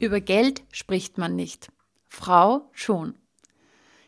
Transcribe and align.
Über 0.00 0.20
Geld 0.20 0.62
spricht 0.70 1.18
man 1.18 1.34
nicht. 1.34 1.72
Frau 2.06 2.70
schon. 2.72 3.14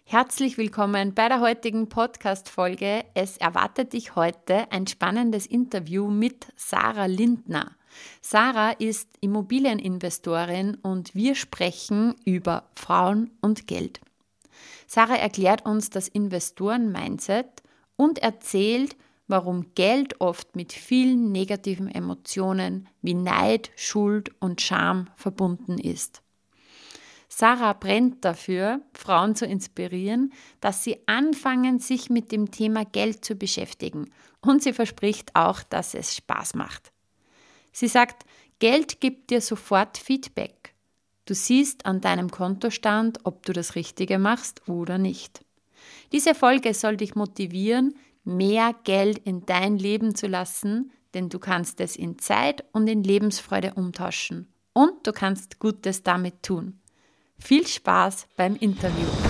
Herzlich 0.04 0.56
willkommen 0.56 1.14
bei 1.14 1.28
der 1.28 1.40
heutigen 1.40 1.88
Podcast-Folge. 1.88 3.04
Es 3.14 3.38
erwartet 3.38 3.92
dich 3.92 4.14
heute 4.14 4.70
ein 4.70 4.86
spannendes 4.86 5.46
Interview 5.46 6.06
mit 6.06 6.46
Sarah 6.54 7.06
Lindner. 7.06 7.72
Sarah 8.20 8.70
ist 8.70 9.08
Immobilieninvestorin 9.20 10.76
und 10.76 11.12
wir 11.16 11.34
sprechen 11.34 12.14
über 12.24 12.70
Frauen 12.76 13.32
und 13.40 13.66
Geld. 13.66 14.00
Sarah 14.86 15.16
erklärt 15.16 15.66
uns 15.66 15.90
das 15.90 16.06
Investoren-Mindset 16.06 17.64
und 17.96 18.20
erzählt, 18.20 18.94
warum 19.30 19.74
Geld 19.74 20.20
oft 20.20 20.56
mit 20.56 20.72
vielen 20.72 21.32
negativen 21.32 21.88
Emotionen 21.88 22.88
wie 23.00 23.14
Neid, 23.14 23.70
Schuld 23.76 24.30
und 24.40 24.60
Scham 24.60 25.08
verbunden 25.16 25.78
ist. 25.78 26.22
Sarah 27.28 27.74
brennt 27.74 28.24
dafür, 28.24 28.80
Frauen 28.92 29.36
zu 29.36 29.46
inspirieren, 29.46 30.32
dass 30.60 30.82
sie 30.82 30.98
anfangen, 31.06 31.78
sich 31.78 32.10
mit 32.10 32.32
dem 32.32 32.50
Thema 32.50 32.84
Geld 32.84 33.24
zu 33.24 33.36
beschäftigen. 33.36 34.10
Und 34.40 34.62
sie 34.62 34.72
verspricht 34.72 35.36
auch, 35.36 35.62
dass 35.62 35.94
es 35.94 36.16
Spaß 36.16 36.54
macht. 36.54 36.92
Sie 37.72 37.88
sagt, 37.88 38.24
Geld 38.58 39.00
gibt 39.00 39.30
dir 39.30 39.40
sofort 39.40 39.96
Feedback. 39.96 40.74
Du 41.24 41.34
siehst 41.34 41.86
an 41.86 42.00
deinem 42.00 42.30
Kontostand, 42.30 43.20
ob 43.22 43.46
du 43.46 43.52
das 43.52 43.76
Richtige 43.76 44.18
machst 44.18 44.68
oder 44.68 44.98
nicht. 44.98 45.44
Diese 46.12 46.34
Folge 46.34 46.74
soll 46.74 46.96
dich 46.96 47.14
motivieren, 47.14 47.94
mehr 48.24 48.74
Geld 48.84 49.18
in 49.18 49.46
dein 49.46 49.78
Leben 49.78 50.14
zu 50.14 50.26
lassen, 50.26 50.92
denn 51.14 51.28
du 51.28 51.38
kannst 51.38 51.80
es 51.80 51.96
in 51.96 52.18
Zeit 52.18 52.64
und 52.72 52.88
in 52.88 53.02
Lebensfreude 53.02 53.74
umtauschen. 53.74 54.52
Und 54.72 55.06
du 55.06 55.12
kannst 55.12 55.58
Gutes 55.58 56.02
damit 56.02 56.42
tun. 56.42 56.80
Viel 57.38 57.66
Spaß 57.66 58.26
beim 58.36 58.56
Interview. 58.56 59.29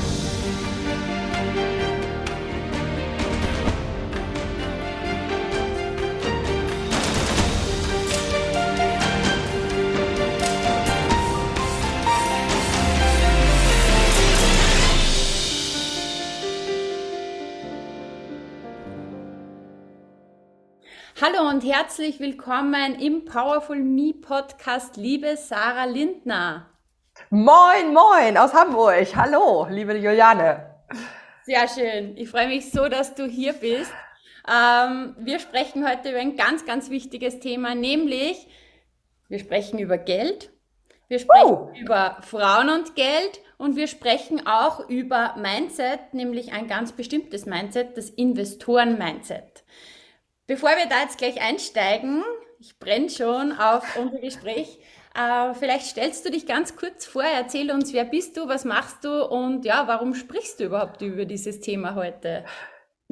Hallo 21.41 21.49
und 21.49 21.65
herzlich 21.65 22.21
willkommen 22.21 22.97
im 23.01 23.25
Powerful 23.25 23.79
Me 23.79 24.13
Podcast, 24.13 24.97
liebe 24.97 25.37
Sarah 25.37 25.85
Lindner. 25.85 26.69
Moin, 27.31 27.95
moin 27.95 28.37
aus 28.37 28.53
Hamburg. 28.53 29.07
Hallo, 29.17 29.67
liebe 29.71 29.97
Juliane. 29.97 30.75
Sehr 31.45 31.67
schön. 31.69 32.17
Ich 32.17 32.29
freue 32.29 32.49
mich 32.49 32.71
so, 32.71 32.89
dass 32.89 33.15
du 33.15 33.27
hier 33.27 33.55
bist. 33.55 33.93
Ähm, 34.51 35.17
wir 35.19 35.39
sprechen 35.39 35.89
heute 35.89 36.11
über 36.11 36.19
ein 36.19 36.37
ganz, 36.37 36.67
ganz 36.67 36.91
wichtiges 36.91 37.41
Thema, 37.41 37.75
nämlich 37.75 38.47
wir 39.29 39.39
sprechen 39.39 39.79
über 39.79 39.97
Geld, 39.97 40.51
wir 41.09 41.21
sprechen 41.21 41.53
uh. 41.53 41.71
über 41.75 42.19
Frauen 42.21 42.69
und 42.69 42.97
Geld 42.97 43.41
und 43.57 43.77
wir 43.77 43.87
sprechen 43.87 44.47
auch 44.47 44.89
über 44.91 45.37
Mindset, 45.39 46.13
nämlich 46.13 46.53
ein 46.53 46.67
ganz 46.67 46.93
bestimmtes 46.93 47.47
Mindset, 47.47 47.97
das 47.97 48.11
Investoren-Mindset. 48.11 49.65
Bevor 50.51 50.71
wir 50.71 50.87
da 50.89 51.03
jetzt 51.03 51.17
gleich 51.17 51.41
einsteigen, 51.41 52.25
ich 52.59 52.77
brenne 52.81 53.09
schon 53.09 53.53
auf 53.53 53.85
unser 53.97 54.19
Gespräch, 54.19 54.81
äh, 55.15 55.55
vielleicht 55.55 55.87
stellst 55.87 56.27
du 56.27 56.31
dich 56.33 56.45
ganz 56.45 56.75
kurz 56.75 57.07
vor, 57.07 57.23
erzähl 57.23 57.71
uns, 57.71 57.93
wer 57.93 58.05
bist 58.05 58.37
du, 58.37 58.49
was 58.49 58.65
machst 58.65 59.05
du 59.05 59.27
und 59.27 59.65
ja, 59.65 59.85
warum 59.87 60.13
sprichst 60.13 60.59
du 60.59 60.65
überhaupt 60.65 61.03
über 61.03 61.25
dieses 61.25 61.61
Thema 61.61 61.95
heute? 61.95 62.45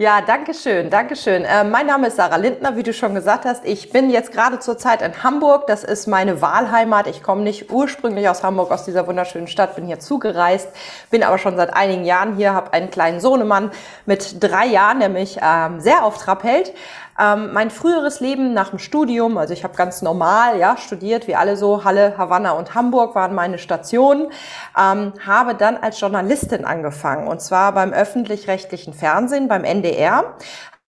Ja, 0.00 0.20
danke 0.20 0.54
schön, 0.54 0.90
danke 0.90 1.16
schön. 1.16 1.44
Äh, 1.44 1.64
mein 1.64 1.86
Name 1.86 2.06
ist 2.06 2.14
Sarah 2.14 2.36
Lindner, 2.36 2.76
wie 2.76 2.84
du 2.84 2.92
schon 2.92 3.16
gesagt 3.16 3.44
hast. 3.44 3.64
Ich 3.64 3.90
bin 3.90 4.10
jetzt 4.10 4.30
gerade 4.30 4.60
zur 4.60 4.78
Zeit 4.78 5.02
in 5.02 5.24
Hamburg. 5.24 5.66
Das 5.66 5.82
ist 5.82 6.06
meine 6.06 6.40
Wahlheimat. 6.40 7.08
Ich 7.08 7.20
komme 7.20 7.42
nicht 7.42 7.72
ursprünglich 7.72 8.28
aus 8.28 8.44
Hamburg, 8.44 8.70
aus 8.70 8.84
dieser 8.84 9.08
wunderschönen 9.08 9.48
Stadt, 9.48 9.74
bin 9.74 9.86
hier 9.86 9.98
zugereist, 9.98 10.68
bin 11.10 11.24
aber 11.24 11.38
schon 11.38 11.56
seit 11.56 11.74
einigen 11.74 12.04
Jahren 12.04 12.36
hier, 12.36 12.54
habe 12.54 12.72
einen 12.74 12.92
kleinen 12.92 13.18
Sohnemann 13.18 13.72
mit 14.06 14.36
drei 14.40 14.66
Jahren, 14.66 15.00
der 15.00 15.08
mich 15.08 15.40
ähm, 15.42 15.80
sehr 15.80 16.04
auf 16.04 16.16
Trab 16.18 16.44
hält. 16.44 16.72
Ähm, 17.20 17.52
mein 17.52 17.70
früheres 17.70 18.20
Leben 18.20 18.54
nach 18.54 18.70
dem 18.70 18.78
Studium, 18.78 19.38
also 19.38 19.52
ich 19.52 19.64
habe 19.64 19.74
ganz 19.74 20.02
normal 20.02 20.58
ja 20.58 20.76
studiert, 20.76 21.26
wie 21.26 21.34
alle 21.34 21.56
so, 21.56 21.84
Halle, 21.84 22.16
Havanna 22.16 22.52
und 22.52 22.74
Hamburg 22.74 23.14
waren 23.14 23.34
meine 23.34 23.58
Stationen, 23.58 24.30
ähm, 24.78 25.12
habe 25.26 25.54
dann 25.54 25.76
als 25.76 25.98
Journalistin 26.00 26.64
angefangen 26.64 27.26
und 27.26 27.40
zwar 27.40 27.72
beim 27.72 27.92
öffentlich-rechtlichen 27.92 28.92
Fernsehen, 28.94 29.48
beim 29.48 29.64
NDR, 29.64 30.36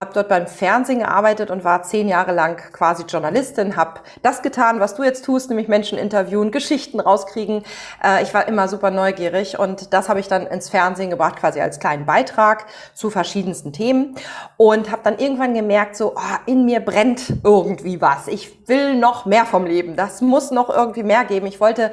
habe 0.02 0.14
dort 0.14 0.30
beim 0.30 0.46
Fernsehen 0.46 1.00
gearbeitet 1.00 1.50
und 1.50 1.62
war 1.62 1.82
zehn 1.82 2.08
Jahre 2.08 2.32
lang 2.32 2.56
quasi 2.72 3.02
Journalistin, 3.02 3.76
habe 3.76 4.00
das 4.22 4.40
getan, 4.40 4.80
was 4.80 4.94
du 4.94 5.02
jetzt 5.02 5.26
tust, 5.26 5.50
nämlich 5.50 5.68
Menschen 5.68 5.98
interviewen, 5.98 6.50
Geschichten 6.50 7.00
rauskriegen. 7.00 7.64
Äh, 8.02 8.22
ich 8.22 8.32
war 8.32 8.48
immer 8.48 8.66
super 8.66 8.90
neugierig 8.90 9.58
und 9.58 9.92
das 9.92 10.08
habe 10.08 10.18
ich 10.18 10.26
dann 10.26 10.46
ins 10.46 10.70
Fernsehen 10.70 11.10
gebracht, 11.10 11.36
quasi 11.36 11.60
als 11.60 11.80
kleinen 11.80 12.06
Beitrag 12.06 12.64
zu 12.94 13.10
verschiedensten 13.10 13.74
Themen 13.74 14.14
und 14.56 14.90
habe 14.90 15.02
dann 15.04 15.18
irgendwann 15.18 15.52
gemerkt, 15.52 15.96
so 15.96 16.14
oh, 16.16 16.36
in 16.46 16.64
mir 16.64 16.80
brennt 16.80 17.34
irgendwie 17.44 18.00
was. 18.00 18.26
Ich 18.26 18.68
will 18.70 18.94
noch 18.94 19.26
mehr 19.26 19.44
vom 19.44 19.66
Leben. 19.66 19.96
Das 19.96 20.22
muss 20.22 20.50
noch 20.50 20.70
irgendwie 20.70 21.02
mehr 21.02 21.26
geben. 21.26 21.46
Ich 21.46 21.60
wollte 21.60 21.90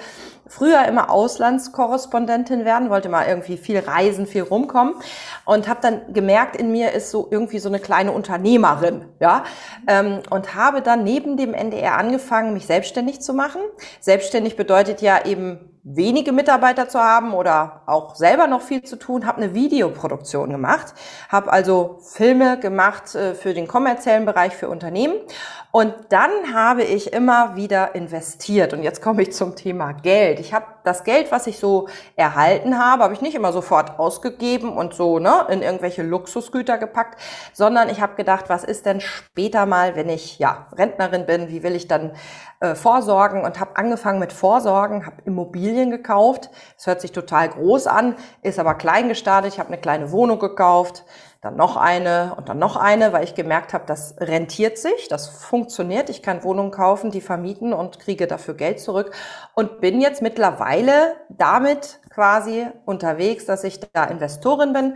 früher 0.47 0.85
immer 0.85 1.09
Auslandskorrespondentin 1.09 2.65
werden, 2.65 2.89
wollte 2.89 3.09
mal 3.09 3.27
irgendwie 3.27 3.57
viel 3.57 3.79
reisen, 3.79 4.27
viel 4.27 4.43
rumkommen 4.43 4.95
und 5.45 5.67
habe 5.67 5.79
dann 5.81 6.13
gemerkt, 6.13 6.55
in 6.55 6.71
mir 6.71 6.91
ist 6.91 7.11
so 7.11 7.27
irgendwie 7.29 7.59
so 7.59 7.69
eine 7.69 7.79
kleine 7.79 8.11
Unternehmerin, 8.11 9.05
ja, 9.19 9.43
ähm, 9.87 10.19
und 10.29 10.55
habe 10.55 10.81
dann 10.81 11.03
neben 11.03 11.37
dem 11.37 11.53
NDR 11.53 11.97
angefangen, 11.97 12.53
mich 12.53 12.65
selbstständig 12.65 13.21
zu 13.21 13.33
machen. 13.33 13.61
Selbstständig 13.99 14.55
bedeutet 14.55 15.01
ja 15.01 15.25
eben 15.25 15.76
wenige 15.89 16.33
Mitarbeiter 16.33 16.89
zu 16.89 16.99
haben 16.99 17.33
oder 17.33 17.81
auch 17.85 18.15
selber 18.15 18.47
noch 18.47 18.61
viel 18.61 18.83
zu 18.83 18.97
tun, 18.97 19.25
habe 19.25 19.41
eine 19.41 19.53
Videoproduktion 19.53 20.49
gemacht, 20.49 20.93
habe 21.29 21.51
also 21.51 21.99
Filme 22.01 22.59
gemacht 22.59 23.15
äh, 23.15 23.33
für 23.33 23.53
den 23.53 23.67
kommerziellen 23.67 24.25
Bereich 24.25 24.55
für 24.55 24.67
Unternehmen. 24.67 25.15
Und 25.71 25.93
dann 26.09 26.31
habe 26.53 26.83
ich 26.83 27.13
immer 27.13 27.55
wieder 27.55 27.93
investiert. 27.93 28.73
Und 28.73 28.83
jetzt 28.83 29.01
komme 29.01 29.21
ich 29.21 29.33
zum 29.33 29.55
Thema 29.55 29.91
Geld. 29.91 30.39
Ich 30.39 30.53
habe 30.53 30.65
das 30.83 31.03
Geld, 31.03 31.31
was 31.31 31.45
ich 31.45 31.59
so 31.59 31.87
erhalten 32.15 32.79
habe, 32.79 33.03
habe 33.03 33.13
ich 33.13 33.21
nicht 33.21 33.35
immer 33.35 33.51
sofort 33.53 33.99
ausgegeben 33.99 34.75
und 34.75 34.93
so 34.93 35.19
ne, 35.19 35.45
in 35.49 35.61
irgendwelche 35.61 36.03
Luxusgüter 36.03 36.77
gepackt, 36.77 37.19
sondern 37.53 37.89
ich 37.89 38.01
habe 38.01 38.15
gedacht, 38.15 38.45
was 38.47 38.63
ist 38.63 38.85
denn 38.85 39.01
später 39.01 39.65
mal, 39.65 39.95
wenn 39.95 40.09
ich 40.09 40.39
ja 40.39 40.67
Rentnerin 40.75 41.25
bin, 41.25 41.49
wie 41.49 41.61
will 41.63 41.75
ich 41.75 41.87
dann 41.87 42.13
äh, 42.59 42.73
vorsorgen? 42.73 43.43
Und 43.43 43.59
habe 43.59 43.75
angefangen 43.75 44.19
mit 44.19 44.33
Vorsorgen, 44.33 45.05
habe 45.05 45.17
Immobilien 45.25 45.76
gekauft. 45.85 46.49
Es 46.77 46.87
hört 46.87 47.01
sich 47.01 47.11
total 47.11 47.49
groß 47.49 47.87
an, 47.87 48.15
ist 48.41 48.59
aber 48.59 48.75
klein 48.75 49.07
gestartet. 49.07 49.53
Ich 49.53 49.59
habe 49.59 49.69
eine 49.69 49.79
kleine 49.79 50.11
Wohnung 50.11 50.39
gekauft, 50.39 51.05
dann 51.41 51.55
noch 51.55 51.77
eine 51.77 52.33
und 52.35 52.49
dann 52.49 52.59
noch 52.59 52.75
eine, 52.75 53.13
weil 53.13 53.23
ich 53.23 53.35
gemerkt 53.35 53.73
habe, 53.73 53.85
das 53.85 54.15
rentiert 54.19 54.77
sich, 54.77 55.07
das 55.07 55.27
funktioniert. 55.27 56.09
Ich 56.09 56.23
kann 56.23 56.43
Wohnungen 56.43 56.71
kaufen, 56.71 57.11
die 57.11 57.21
vermieten 57.21 57.73
und 57.73 57.99
kriege 57.99 58.27
dafür 58.27 58.55
Geld 58.55 58.79
zurück 58.79 59.11
und 59.53 59.79
bin 59.79 60.01
jetzt 60.01 60.21
mittlerweile 60.21 61.15
damit 61.29 61.99
quasi 62.09 62.65
unterwegs, 62.85 63.45
dass 63.45 63.63
ich 63.63 63.79
da 63.93 64.05
Investorin 64.05 64.73
bin, 64.73 64.95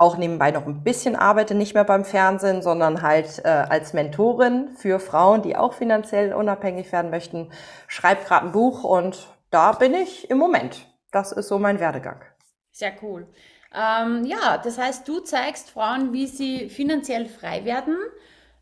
auch 0.00 0.16
nebenbei 0.16 0.52
noch 0.52 0.64
ein 0.66 0.84
bisschen 0.84 1.16
arbeite, 1.16 1.56
nicht 1.56 1.74
mehr 1.74 1.84
beim 1.84 2.04
Fernsehen, 2.04 2.62
sondern 2.62 3.02
halt 3.02 3.42
äh, 3.44 3.48
als 3.48 3.92
Mentorin 3.92 4.68
für 4.76 5.00
Frauen, 5.00 5.42
die 5.42 5.56
auch 5.56 5.72
finanziell 5.72 6.32
unabhängig 6.32 6.92
werden 6.92 7.10
möchten, 7.10 7.50
schreibe 7.88 8.24
gerade 8.24 8.46
ein 8.46 8.52
Buch 8.52 8.84
und 8.84 9.26
da 9.50 9.72
bin 9.72 9.94
ich 9.94 10.30
im 10.30 10.38
Moment. 10.38 10.86
Das 11.10 11.32
ist 11.32 11.48
so 11.48 11.58
mein 11.58 11.80
Werdegang. 11.80 12.22
Sehr 12.70 12.92
cool. 13.02 13.26
Ähm, 13.74 14.24
ja, 14.24 14.58
das 14.58 14.78
heißt, 14.78 15.06
du 15.06 15.20
zeigst 15.20 15.70
Frauen, 15.70 16.12
wie 16.12 16.26
sie 16.26 16.68
finanziell 16.68 17.26
frei 17.26 17.64
werden. 17.64 17.96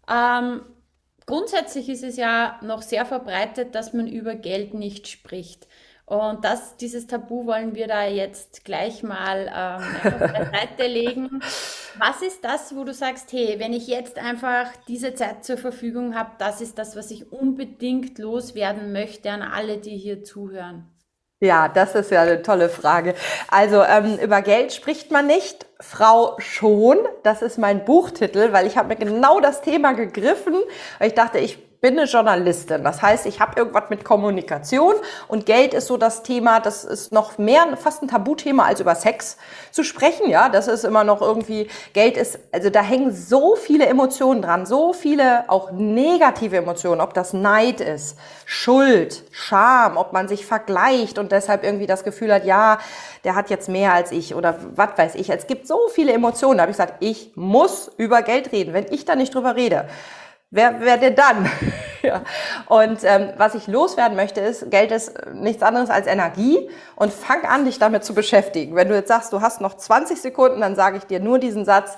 Ähm, 0.08 0.62
grundsätzlich 1.26 1.88
ist 1.88 2.02
es 2.02 2.16
ja 2.16 2.58
noch 2.62 2.82
sehr 2.82 3.06
verbreitet, 3.06 3.74
dass 3.74 3.92
man 3.92 4.06
über 4.06 4.34
Geld 4.34 4.74
nicht 4.74 5.08
spricht. 5.08 5.66
Und 6.06 6.44
das, 6.44 6.76
dieses 6.76 7.08
Tabu 7.08 7.46
wollen 7.46 7.74
wir 7.74 7.88
da 7.88 8.06
jetzt 8.06 8.64
gleich 8.64 9.02
mal 9.02 9.50
ähm, 9.52 10.12
auf 10.12 10.32
der 10.32 10.50
Seite 10.52 10.86
legen. 10.86 11.40
Was 11.98 12.22
ist 12.22 12.44
das, 12.44 12.76
wo 12.76 12.84
du 12.84 12.94
sagst, 12.94 13.32
hey, 13.32 13.56
wenn 13.58 13.72
ich 13.72 13.88
jetzt 13.88 14.16
einfach 14.16 14.68
diese 14.86 15.16
Zeit 15.16 15.44
zur 15.44 15.58
Verfügung 15.58 16.14
habe, 16.14 16.30
das 16.38 16.60
ist 16.60 16.78
das, 16.78 16.94
was 16.94 17.10
ich 17.10 17.32
unbedingt 17.32 18.18
loswerden 18.18 18.92
möchte 18.92 19.32
an 19.32 19.42
alle, 19.42 19.78
die 19.78 19.96
hier 19.96 20.22
zuhören? 20.22 20.88
Ja, 21.40 21.68
das 21.68 21.94
ist 21.96 22.12
ja 22.12 22.22
eine 22.22 22.40
tolle 22.40 22.68
Frage. 22.68 23.14
Also 23.48 23.82
ähm, 23.82 24.16
über 24.18 24.40
Geld 24.42 24.72
spricht 24.72 25.10
man 25.10 25.26
nicht, 25.26 25.66
Frau 25.80 26.36
schon. 26.38 26.98
Das 27.24 27.42
ist 27.42 27.58
mein 27.58 27.84
Buchtitel, 27.84 28.52
weil 28.52 28.66
ich 28.66 28.78
habe 28.78 28.88
mir 28.88 28.96
genau 28.96 29.40
das 29.40 29.60
Thema 29.60 29.92
gegriffen. 29.92 30.54
Ich 31.00 31.14
dachte, 31.14 31.38
ich 31.38 31.65
bin 31.80 31.98
eine 31.98 32.08
Journalistin. 32.08 32.84
Das 32.84 33.02
heißt, 33.02 33.26
ich 33.26 33.40
habe 33.40 33.58
irgendwas 33.58 33.84
mit 33.90 34.04
Kommunikation 34.04 34.94
und 35.28 35.46
Geld 35.46 35.74
ist 35.74 35.86
so 35.86 35.96
das 35.96 36.22
Thema, 36.22 36.60
das 36.60 36.84
ist 36.84 37.12
noch 37.12 37.38
mehr 37.38 37.76
fast 37.76 38.02
ein 38.02 38.08
Tabuthema 38.08 38.64
als 38.64 38.80
über 38.80 38.94
Sex 38.94 39.36
zu 39.70 39.84
sprechen. 39.84 40.28
Ja, 40.30 40.48
das 40.48 40.68
ist 40.68 40.84
immer 40.84 41.04
noch 41.04 41.20
irgendwie, 41.20 41.68
Geld 41.92 42.16
ist, 42.16 42.38
also 42.52 42.70
da 42.70 42.82
hängen 42.82 43.14
so 43.14 43.56
viele 43.56 43.86
Emotionen 43.86 44.42
dran, 44.42 44.66
so 44.66 44.92
viele 44.92 45.48
auch 45.48 45.70
negative 45.72 46.56
Emotionen, 46.56 47.00
ob 47.00 47.14
das 47.14 47.32
Neid 47.32 47.80
ist, 47.80 48.16
Schuld, 48.44 49.24
Scham, 49.30 49.96
ob 49.96 50.12
man 50.12 50.28
sich 50.28 50.46
vergleicht 50.46 51.18
und 51.18 51.32
deshalb 51.32 51.64
irgendwie 51.64 51.86
das 51.86 52.04
Gefühl 52.04 52.32
hat, 52.32 52.44
ja, 52.44 52.78
der 53.24 53.34
hat 53.34 53.50
jetzt 53.50 53.68
mehr 53.68 53.92
als 53.92 54.12
ich 54.12 54.34
oder 54.34 54.58
was 54.76 54.90
weiß 54.96 55.14
ich. 55.16 55.30
Es 55.30 55.46
gibt 55.46 55.66
so 55.66 55.88
viele 55.92 56.12
Emotionen. 56.12 56.58
Da 56.58 56.62
habe 56.62 56.70
ich 56.70 56.76
gesagt, 56.76 56.94
ich 57.00 57.32
muss 57.34 57.90
über 57.96 58.22
Geld 58.22 58.52
reden. 58.52 58.72
Wenn 58.72 58.86
ich 58.92 59.04
da 59.04 59.16
nicht 59.16 59.34
drüber 59.34 59.56
rede, 59.56 59.88
wer, 60.50 60.80
wer 60.80 60.96
denn 60.98 61.14
dann? 61.14 61.50
ja. 62.02 62.22
Und 62.66 63.00
ähm, 63.04 63.32
was 63.36 63.54
ich 63.54 63.66
loswerden 63.66 64.16
möchte, 64.16 64.40
ist, 64.40 64.70
Geld 64.70 64.92
ist 64.92 65.12
nichts 65.34 65.62
anderes 65.62 65.90
als 65.90 66.06
Energie 66.06 66.70
und 66.94 67.12
fang 67.12 67.44
an, 67.44 67.64
dich 67.64 67.78
damit 67.78 68.04
zu 68.04 68.14
beschäftigen. 68.14 68.74
Wenn 68.74 68.88
du 68.88 68.94
jetzt 68.94 69.08
sagst, 69.08 69.32
du 69.32 69.40
hast 69.40 69.60
noch 69.60 69.74
20 69.76 70.20
Sekunden, 70.20 70.60
dann 70.60 70.76
sage 70.76 70.98
ich 70.98 71.04
dir 71.04 71.20
nur 71.20 71.38
diesen 71.38 71.64
Satz, 71.64 71.96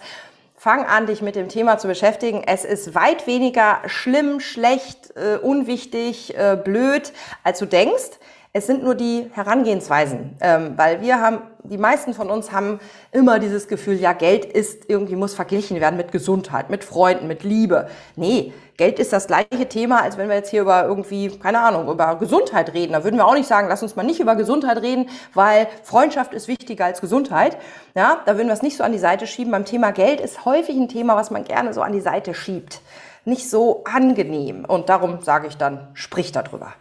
fang 0.56 0.84
an, 0.84 1.06
dich 1.06 1.22
mit 1.22 1.36
dem 1.36 1.48
Thema 1.48 1.78
zu 1.78 1.86
beschäftigen. 1.86 2.42
Es 2.44 2.64
ist 2.64 2.94
weit 2.94 3.26
weniger 3.26 3.80
schlimm, 3.86 4.40
schlecht, 4.40 5.16
äh, 5.16 5.36
unwichtig, 5.36 6.36
äh, 6.36 6.56
blöd, 6.56 7.12
als 7.44 7.60
du 7.60 7.66
denkst. 7.66 8.18
Es 8.54 8.66
sind 8.66 8.82
nur 8.82 8.94
die 8.94 9.30
Herangehensweisen, 9.34 10.36
ähm, 10.40 10.72
weil 10.76 11.02
wir 11.02 11.20
haben, 11.20 11.42
die 11.64 11.76
meisten 11.76 12.14
von 12.14 12.30
uns 12.30 12.50
haben 12.50 12.80
immer 13.12 13.38
dieses 13.38 13.68
Gefühl, 13.68 14.00
ja, 14.00 14.14
Geld 14.14 14.46
ist 14.46 14.88
irgendwie 14.88 15.16
muss 15.16 15.34
verglichen 15.34 15.80
werden 15.80 15.98
mit 15.98 16.12
Gesundheit, 16.12 16.70
mit 16.70 16.82
Freunden, 16.82 17.26
mit 17.26 17.42
Liebe. 17.42 17.88
Nee, 18.16 18.54
Geld 18.78 18.98
ist 19.00 19.12
das 19.12 19.26
gleiche 19.26 19.68
Thema, 19.68 20.02
als 20.02 20.16
wenn 20.16 20.28
wir 20.28 20.36
jetzt 20.36 20.48
hier 20.48 20.62
über 20.62 20.84
irgendwie, 20.84 21.28
keine 21.28 21.60
Ahnung, 21.60 21.90
über 21.90 22.16
Gesundheit 22.16 22.72
reden. 22.72 22.94
Da 22.94 23.04
würden 23.04 23.16
wir 23.16 23.26
auch 23.26 23.34
nicht 23.34 23.48
sagen, 23.48 23.68
lass 23.68 23.82
uns 23.82 23.96
mal 23.96 24.02
nicht 24.02 24.18
über 24.18 24.34
Gesundheit 24.34 24.80
reden, 24.80 25.10
weil 25.34 25.68
Freundschaft 25.82 26.32
ist 26.32 26.48
wichtiger 26.48 26.86
als 26.86 27.02
Gesundheit. 27.02 27.58
Ja, 27.94 28.22
da 28.24 28.36
würden 28.36 28.48
wir 28.48 28.54
es 28.54 28.62
nicht 28.62 28.78
so 28.78 28.82
an 28.82 28.92
die 28.92 28.98
Seite 28.98 29.26
schieben. 29.26 29.52
Beim 29.52 29.66
Thema 29.66 29.90
Geld 29.90 30.22
ist 30.22 30.46
häufig 30.46 30.76
ein 30.76 30.88
Thema, 30.88 31.16
was 31.16 31.30
man 31.30 31.44
gerne 31.44 31.74
so 31.74 31.82
an 31.82 31.92
die 31.92 32.00
Seite 32.00 32.32
schiebt. 32.32 32.80
Nicht 33.26 33.50
so 33.50 33.84
angenehm. 33.84 34.64
Und 34.64 34.88
darum 34.88 35.20
sage 35.20 35.48
ich 35.48 35.58
dann, 35.58 35.88
sprich 35.92 36.32
darüber. 36.32 36.72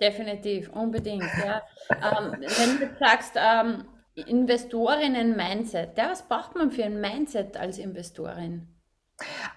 Definitiv, 0.00 0.70
unbedingt. 0.70 1.30
Ja. 1.44 1.62
ähm, 2.18 2.36
wenn 2.40 2.78
du 2.78 2.96
sagst, 2.98 3.32
ähm, 3.36 3.84
Investorinnen-Mindset, 4.14 5.96
ja, 5.96 6.10
was 6.10 6.22
braucht 6.22 6.54
man 6.54 6.70
für 6.70 6.84
ein 6.84 7.00
Mindset 7.00 7.56
als 7.56 7.78
Investorin? 7.78 8.66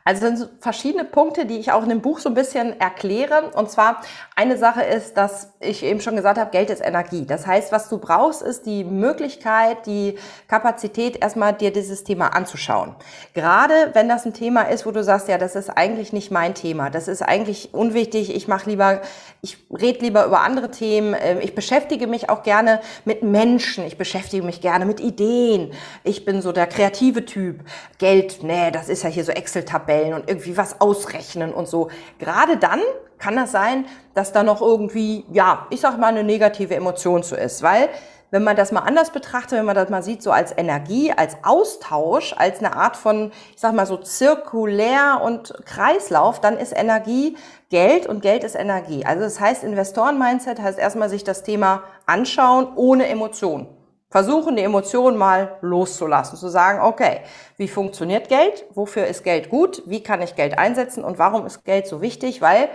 Also 0.04 0.28
sind 0.28 0.50
verschiedene 0.62 1.06
Punkte, 1.06 1.46
die 1.46 1.58
ich 1.58 1.72
auch 1.72 1.84
in 1.84 1.90
dem 1.90 2.02
Buch 2.02 2.20
so 2.20 2.30
ein 2.30 2.36
bisschen 2.36 2.80
erkläre. 2.80 3.52
Und 3.52 3.70
zwar 3.72 4.02
eine 4.36 4.58
Sache 4.58 4.82
ist, 4.82 5.16
dass 5.16 5.54
ich 5.60 5.84
eben 5.84 6.02
schon 6.02 6.16
gesagt 6.16 6.40
habe, 6.40 6.50
Geld 6.50 6.72
ist 6.72 6.82
Energie. 6.82 7.26
Das 7.26 7.46
heißt, 7.46 7.72
was 7.72 7.88
du 7.88 8.00
brauchst, 8.00 8.42
ist 8.42 8.66
die 8.66 8.84
Möglichkeit, 8.84 9.86
die 9.86 10.18
Kapazität, 10.48 11.22
erstmal 11.22 11.54
dir 11.54 11.72
dieses 11.72 12.04
Thema 12.04 12.30
anzuschauen. 12.30 12.96
Gerade 13.36 13.92
wenn 13.94 14.10
das 14.10 14.26
ein 14.26 14.34
Thema 14.34 14.64
ist, 14.64 14.88
wo 14.88 14.92
du 14.92 15.04
sagst, 15.04 15.28
ja, 15.28 15.38
das 15.38 15.56
ist 15.56 15.70
eigentlich 15.70 16.14
nicht 16.14 16.32
mein 16.32 16.56
Thema, 16.56 16.90
das 16.90 17.08
ist 17.08 17.22
eigentlich 17.22 17.74
unwichtig, 17.76 18.36
ich 18.36 18.48
mache 18.48 18.70
lieber, 18.72 19.02
ich 19.42 19.58
rede 19.72 20.00
lieber 20.00 20.26
über 20.26 20.42
andere 20.42 20.72
Themen, 20.72 21.16
ähm, 21.22 21.38
ich 21.40 21.54
beschäftige 21.54 22.08
mich 22.08 22.30
auch 22.30 22.42
gerne 22.42 22.82
mit 23.06 23.22
Menschen, 23.22 23.86
ich 23.86 24.00
beschäftige 24.00 24.44
mich 24.44 24.62
gerne 24.62 24.86
mit 24.86 25.00
Ideen, 25.00 25.74
ich 26.04 26.26
bin 26.26 26.42
so 26.42 26.52
der 26.52 26.66
kreative 26.66 27.26
Typ. 27.26 27.60
Geld, 28.00 28.42
nee, 28.42 28.72
das 28.72 28.90
ist 28.90 29.04
ja 29.04 29.10
hier 29.10 29.24
so 29.24 29.32
Excel-Tabellen 29.32 30.16
und 30.16 30.28
irgendwie 30.28 30.58
was 30.58 30.82
ausrechnen 30.82 31.54
und 31.54 31.68
so. 31.68 31.90
Gerade 32.18 32.58
dann 32.58 32.82
kann 33.24 33.38
das 33.38 33.52
sein, 33.52 33.86
dass 34.14 34.34
da 34.34 34.44
noch 34.44 34.62
irgendwie, 34.62 35.26
ja, 35.32 35.66
ich 35.70 35.80
sag 35.80 35.98
mal, 35.98 36.08
eine 36.08 36.26
negative 36.26 36.76
Emotion 36.76 37.24
zu 37.24 37.36
ist, 37.36 37.64
weil 37.64 37.88
wenn 38.32 38.44
man 38.44 38.56
das 38.56 38.72
mal 38.72 38.82
anders 38.82 39.12
betrachtet, 39.12 39.60
wenn 39.60 39.66
man 39.66 39.76
das 39.76 39.90
mal 39.90 40.04
sieht, 40.04 40.22
so 40.24 40.32
als 40.32 40.58
Energie, 40.58 41.14
als 41.14 41.38
Austausch, 41.44 42.34
als 42.36 42.60
eine 42.60 42.76
Art 42.76 42.98
von, 42.98 43.32
ich 43.54 43.62
sag 43.62 43.74
mal 43.74 43.86
so 43.86 43.96
zirkulär 43.96 45.22
und 45.24 45.54
Kreislauf, 45.66 46.42
dann 46.42 46.58
ist 46.58 46.76
Energie 46.76 47.38
Geld 47.70 48.08
und 48.08 48.22
Geld 48.22 48.44
ist 48.44 48.56
Energie. 48.56 49.06
Also 49.06 49.24
das 49.24 49.40
heißt, 49.40 49.64
Investoren-Mindset 49.64 50.60
heißt 50.60 50.80
erstmal 50.80 51.10
sich 51.10 51.24
das 51.24 51.44
Thema 51.44 51.84
anschauen 52.06 52.68
ohne 52.76 53.08
Emotion 53.08 53.68
versuchen, 54.14 54.56
die 54.56 54.62
Emotionen 54.62 55.18
mal 55.18 55.58
loszulassen, 55.62 56.38
zu 56.38 56.48
sagen, 56.48 56.82
okay, 56.82 57.22
wie 57.58 57.68
funktioniert 57.68 58.30
Geld? 58.30 58.64
Wofür 58.76 59.08
ist 59.08 59.24
Geld 59.24 59.50
gut? 59.50 59.82
Wie 59.88 60.04
kann 60.04 60.22
ich 60.22 60.36
Geld 60.36 60.56
einsetzen? 60.56 61.04
Und 61.04 61.18
warum 61.18 61.48
ist 61.48 61.66
Geld 61.66 61.88
so 61.88 62.00
wichtig? 62.04 62.40
Weil 62.40 62.70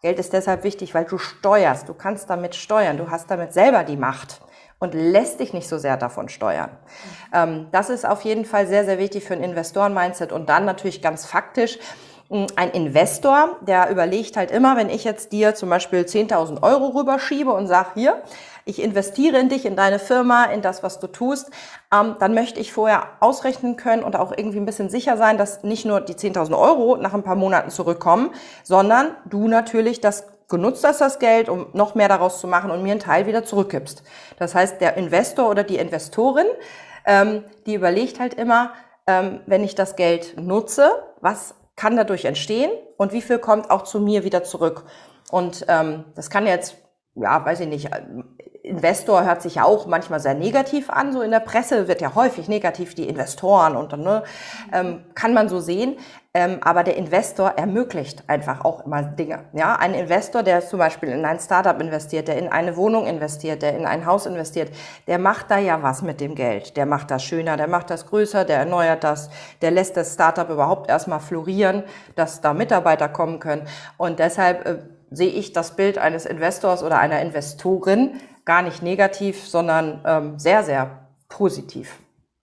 Geld 0.00 0.20
ist 0.20 0.32
deshalb 0.32 0.62
wichtig, 0.62 0.94
weil 0.94 1.04
du 1.04 1.18
steuerst. 1.18 1.88
Du 1.88 1.94
kannst 1.94 2.30
damit 2.30 2.54
steuern. 2.54 2.98
Du 2.98 3.10
hast 3.10 3.30
damit 3.30 3.52
selber 3.52 3.82
die 3.82 3.96
Macht 3.96 4.40
und 4.78 4.94
lässt 4.94 5.40
dich 5.40 5.52
nicht 5.52 5.68
so 5.68 5.76
sehr 5.76 5.96
davon 5.96 6.28
steuern. 6.28 6.70
Ähm, 7.34 7.66
das 7.72 7.90
ist 7.90 8.06
auf 8.06 8.22
jeden 8.22 8.44
Fall 8.44 8.68
sehr, 8.68 8.84
sehr 8.84 8.98
wichtig 8.98 9.24
für 9.24 9.34
ein 9.34 9.42
Investoren-Mindset 9.42 10.30
und 10.30 10.48
dann 10.48 10.64
natürlich 10.64 11.02
ganz 11.02 11.26
faktisch. 11.26 11.78
Ein 12.30 12.72
Investor, 12.72 13.56
der 13.62 13.88
überlegt 13.88 14.36
halt 14.36 14.50
immer, 14.50 14.76
wenn 14.76 14.90
ich 14.90 15.02
jetzt 15.04 15.32
dir 15.32 15.54
zum 15.54 15.70
Beispiel 15.70 16.00
10.000 16.00 16.62
Euro 16.62 16.88
rüberschiebe 16.88 17.50
und 17.50 17.68
sage, 17.68 17.88
hier, 17.94 18.22
ich 18.66 18.82
investiere 18.82 19.38
in 19.38 19.48
dich, 19.48 19.64
in 19.64 19.76
deine 19.76 19.98
Firma, 19.98 20.44
in 20.44 20.60
das, 20.60 20.82
was 20.82 21.00
du 21.00 21.06
tust, 21.06 21.50
ähm, 21.90 22.16
dann 22.20 22.34
möchte 22.34 22.60
ich 22.60 22.70
vorher 22.70 23.04
ausrechnen 23.20 23.76
können 23.76 24.02
und 24.02 24.14
auch 24.14 24.30
irgendwie 24.36 24.58
ein 24.58 24.66
bisschen 24.66 24.90
sicher 24.90 25.16
sein, 25.16 25.38
dass 25.38 25.62
nicht 25.62 25.86
nur 25.86 26.02
die 26.02 26.12
10.000 26.12 26.58
Euro 26.58 26.98
nach 26.98 27.14
ein 27.14 27.22
paar 27.22 27.34
Monaten 27.34 27.70
zurückkommen, 27.70 28.30
sondern 28.62 29.16
du 29.24 29.48
natürlich 29.48 30.02
das 30.02 30.26
genutzt 30.48 30.84
hast, 30.84 31.00
das 31.00 31.18
Geld, 31.18 31.48
um 31.48 31.68
noch 31.72 31.94
mehr 31.94 32.08
daraus 32.08 32.40
zu 32.40 32.46
machen 32.46 32.70
und 32.70 32.82
mir 32.82 32.92
einen 32.92 33.00
Teil 33.00 33.26
wieder 33.26 33.42
zurückgibst. 33.44 34.02
Das 34.38 34.54
heißt, 34.54 34.82
der 34.82 34.98
Investor 34.98 35.48
oder 35.48 35.64
die 35.64 35.76
Investorin, 35.76 36.46
ähm, 37.06 37.44
die 37.64 37.74
überlegt 37.74 38.20
halt 38.20 38.34
immer, 38.34 38.72
ähm, 39.06 39.40
wenn 39.46 39.64
ich 39.64 39.74
das 39.74 39.96
Geld 39.96 40.38
nutze, 40.38 40.90
was 41.22 41.54
kann 41.78 41.96
dadurch 41.96 42.24
entstehen 42.24 42.72
und 42.96 43.12
wie 43.12 43.22
viel 43.22 43.38
kommt 43.38 43.70
auch 43.70 43.84
zu 43.84 44.00
mir 44.00 44.24
wieder 44.24 44.42
zurück. 44.42 44.84
Und 45.30 45.64
ähm, 45.68 46.04
das 46.16 46.28
kann 46.28 46.46
jetzt, 46.46 46.76
ja, 47.14 47.44
weiß 47.44 47.60
ich 47.60 47.68
nicht, 47.68 47.88
Investor 48.68 49.24
hört 49.24 49.42
sich 49.42 49.56
ja 49.56 49.64
auch 49.64 49.86
manchmal 49.86 50.20
sehr 50.20 50.34
negativ 50.34 50.90
an. 50.90 51.12
So 51.12 51.22
in 51.22 51.30
der 51.30 51.40
Presse 51.40 51.88
wird 51.88 52.00
ja 52.00 52.14
häufig 52.14 52.48
negativ 52.48 52.94
die 52.94 53.08
Investoren 53.08 53.76
und 53.76 53.92
dann 53.92 54.02
ne, 54.02 54.22
ähm, 54.72 55.02
kann 55.14 55.34
man 55.34 55.48
so 55.48 55.60
sehen. 55.60 55.96
Ähm, 56.34 56.58
aber 56.60 56.84
der 56.84 56.96
Investor 56.96 57.54
ermöglicht 57.56 58.22
einfach 58.28 58.64
auch 58.64 58.84
immer 58.84 59.02
Dinge. 59.02 59.40
Ja, 59.54 59.76
ein 59.76 59.94
Investor, 59.94 60.42
der 60.42 60.60
zum 60.60 60.78
Beispiel 60.78 61.08
in 61.08 61.24
ein 61.24 61.40
Startup 61.40 61.80
investiert, 61.80 62.28
der 62.28 62.36
in 62.36 62.48
eine 62.48 62.76
Wohnung 62.76 63.06
investiert, 63.06 63.62
der 63.62 63.74
in 63.74 63.86
ein 63.86 64.04
Haus 64.04 64.26
investiert, 64.26 64.70
der 65.06 65.18
macht 65.18 65.50
da 65.50 65.58
ja 65.58 65.82
was 65.82 66.02
mit 66.02 66.20
dem 66.20 66.34
Geld. 66.34 66.76
Der 66.76 66.84
macht 66.84 67.10
das 67.10 67.24
schöner, 67.24 67.56
der 67.56 67.66
macht 67.66 67.88
das 67.90 68.06
größer, 68.06 68.44
der 68.44 68.58
erneuert 68.58 69.04
das, 69.04 69.30
der 69.62 69.70
lässt 69.70 69.96
das 69.96 70.14
Startup 70.14 70.48
überhaupt 70.50 70.90
erstmal 70.90 71.20
florieren, 71.20 71.82
dass 72.14 72.42
da 72.42 72.52
Mitarbeiter 72.52 73.08
kommen 73.08 73.40
können. 73.40 73.66
Und 73.96 74.18
deshalb 74.18 74.66
äh, 74.66 74.78
sehe 75.10 75.30
ich 75.30 75.52
das 75.52 75.76
Bild 75.76 75.98
eines 75.98 76.26
Investors 76.26 76.82
oder 76.82 76.98
einer 76.98 77.20
Investorin 77.20 78.12
gar 78.48 78.62
nicht 78.62 78.82
negativ, 78.82 79.46
sondern 79.46 80.00
ähm, 80.06 80.38
sehr, 80.38 80.64
sehr 80.64 81.06
positiv. 81.28 81.98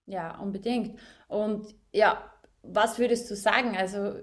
Ja, 0.05 0.37
unbedingt. 0.37 0.99
Und 1.27 1.65
ja, 1.91 2.21
was 2.61 2.99
würdest 2.99 3.29
du 3.31 3.35
sagen? 3.35 3.75
Also, 3.75 4.13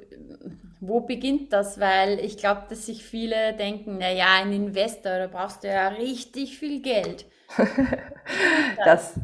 wo 0.80 1.00
beginnt 1.00 1.52
das? 1.52 1.80
Weil 1.80 2.20
ich 2.20 2.36
glaube, 2.36 2.62
dass 2.68 2.86
sich 2.86 3.04
viele 3.04 3.54
denken, 3.54 3.98
naja, 3.98 4.26
ein 4.40 4.52
Investor, 4.52 5.18
da 5.18 5.26
brauchst 5.26 5.64
du 5.64 5.68
ja 5.68 5.88
richtig 5.88 6.56
viel 6.56 6.82
Geld. 6.82 7.26
das, 8.84 9.18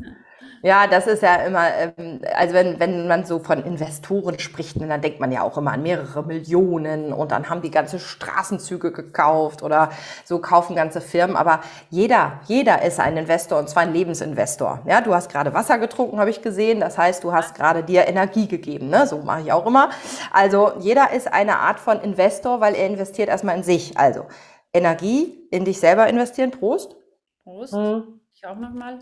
ja, 0.62 0.86
das 0.86 1.06
ist 1.06 1.22
ja 1.22 1.36
immer, 1.36 1.68
ähm, 1.74 2.20
also 2.34 2.54
wenn, 2.54 2.80
wenn 2.80 3.06
man 3.06 3.24
so 3.24 3.38
von 3.38 3.62
Investoren 3.62 4.38
spricht, 4.38 4.76
ne, 4.76 4.88
dann 4.88 5.00
denkt 5.00 5.20
man 5.20 5.30
ja 5.30 5.42
auch 5.42 5.56
immer 5.56 5.72
an 5.72 5.82
mehrere 5.82 6.22
Millionen 6.24 7.12
und 7.12 7.30
dann 7.32 7.48
haben 7.48 7.62
die 7.62 7.70
ganze 7.70 7.98
Straßenzüge 7.98 8.92
gekauft 8.92 9.62
oder 9.62 9.90
so 10.24 10.38
kaufen 10.40 10.74
ganze 10.74 11.00
Firmen. 11.00 11.36
Aber 11.36 11.60
jeder, 11.90 12.40
jeder 12.46 12.82
ist 12.82 13.00
ein 13.00 13.16
Investor 13.16 13.58
und 13.58 13.68
zwar 13.68 13.84
ein 13.84 13.92
Lebensinvestor. 13.92 14.80
Ja, 14.86 15.00
du 15.00 15.14
hast 15.14 15.30
gerade 15.30 15.54
Wasser 15.54 15.78
getrunken, 15.78 16.18
habe 16.18 16.30
ich 16.30 16.42
gesehen. 16.42 16.80
Das 16.80 16.98
heißt, 16.98 17.22
du 17.24 17.32
hast 17.32 17.54
gerade 17.54 17.82
dir 17.82 18.08
Energie 18.08 18.48
gegeben. 18.48 18.88
Ne? 18.88 19.06
So 19.06 19.18
mache 19.18 19.42
ich 19.42 19.52
auch 19.52 19.66
immer. 19.66 19.90
Also 20.32 20.72
jeder 20.80 21.12
ist 21.12 21.32
eine 21.32 21.58
Art 21.58 21.78
von 21.80 22.00
Investor, 22.00 22.60
weil 22.60 22.74
er 22.74 22.86
investiert 22.86 23.28
erstmal 23.28 23.56
in 23.56 23.62
sich. 23.62 23.96
Also 23.96 24.26
Energie 24.72 25.46
in 25.50 25.64
dich 25.64 25.80
selber 25.80 26.08
investieren. 26.08 26.50
Prost. 26.50 26.96
Prost. 27.44 27.74
Mhm. 27.74 28.20
Ich 28.34 28.46
auch 28.46 28.56
nochmal. 28.56 28.98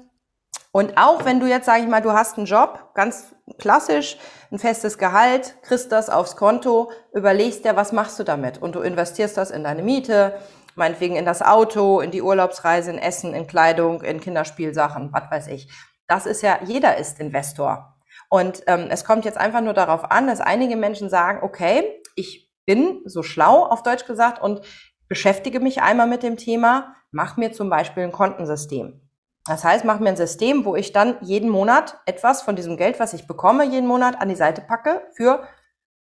Und 0.77 0.99
auch 0.99 1.25
wenn 1.25 1.41
du 1.41 1.47
jetzt, 1.47 1.65
sage 1.65 1.85
ich 1.85 1.89
mal, 1.89 2.03
du 2.03 2.13
hast 2.13 2.37
einen 2.37 2.45
Job, 2.45 2.91
ganz 2.93 3.35
klassisch, 3.59 4.19
ein 4.53 4.59
festes 4.59 4.99
Gehalt, 4.99 5.57
kriegst 5.63 5.91
das 5.91 6.11
aufs 6.11 6.37
Konto, 6.37 6.93
überlegst 7.15 7.65
dir, 7.65 7.77
was 7.77 7.93
machst 7.93 8.19
du 8.19 8.25
damit? 8.25 8.61
Und 8.61 8.75
du 8.75 8.81
investierst 8.81 9.39
das 9.39 9.51
in 9.51 9.65
deine 9.65 9.83
Miete, 9.83 10.39
meinetwegen 10.75 11.17
in 11.17 11.25
das 11.25 11.41
Auto, 11.41 12.01
in 12.01 12.11
die 12.11 12.21
Urlaubsreise, 12.21 12.91
in 12.91 12.99
Essen, 12.99 13.33
in 13.33 13.47
Kleidung, 13.47 14.03
in 14.03 14.21
Kinderspielsachen, 14.21 15.15
was 15.15 15.31
weiß 15.31 15.47
ich. 15.47 15.73
Das 16.09 16.27
ist 16.27 16.43
ja, 16.43 16.59
jeder 16.63 16.99
ist 16.99 17.21
Investor. 17.21 17.97
Und 18.29 18.63
ähm, 18.67 18.89
es 18.91 19.07
kommt 19.07 19.25
jetzt 19.25 19.39
einfach 19.39 19.63
nur 19.63 19.73
darauf 19.73 20.11
an, 20.11 20.27
dass 20.27 20.43
einige 20.43 20.77
Menschen 20.77 21.09
sagen, 21.09 21.39
okay, 21.43 22.03
ich 22.17 22.53
bin 22.67 23.01
so 23.07 23.23
schlau, 23.23 23.65
auf 23.65 23.83
Deutsch 23.83 24.05
gesagt, 24.05 24.43
und 24.43 24.61
beschäftige 25.09 25.59
mich 25.59 25.81
einmal 25.81 26.07
mit 26.07 26.23
dem 26.23 26.37
Thema, 26.37 26.95
mach 27.13 27.39
mir 27.39 27.51
zum 27.53 27.71
Beispiel 27.71 28.03
ein 28.03 28.13
Kontensystem. 28.13 29.06
Das 29.47 29.63
heißt, 29.63 29.85
mach 29.85 30.01
mir 30.01 30.09
ein 30.09 30.17
System, 30.17 30.65
wo 30.65 30.75
ich 30.75 30.93
dann 30.93 31.17
jeden 31.21 31.51
Monat 31.51 32.01
etwas 32.07 32.43
von 32.43 32.57
diesem 32.57 32.77
Geld, 32.77 32.99
was 32.99 33.13
ich 33.13 33.27
bekomme, 33.27 33.65
jeden 33.65 33.87
Monat 33.87 34.21
an 34.21 34.29
die 34.29 34.35
Seite 34.35 34.61
packe 34.61 35.07
für 35.15 35.47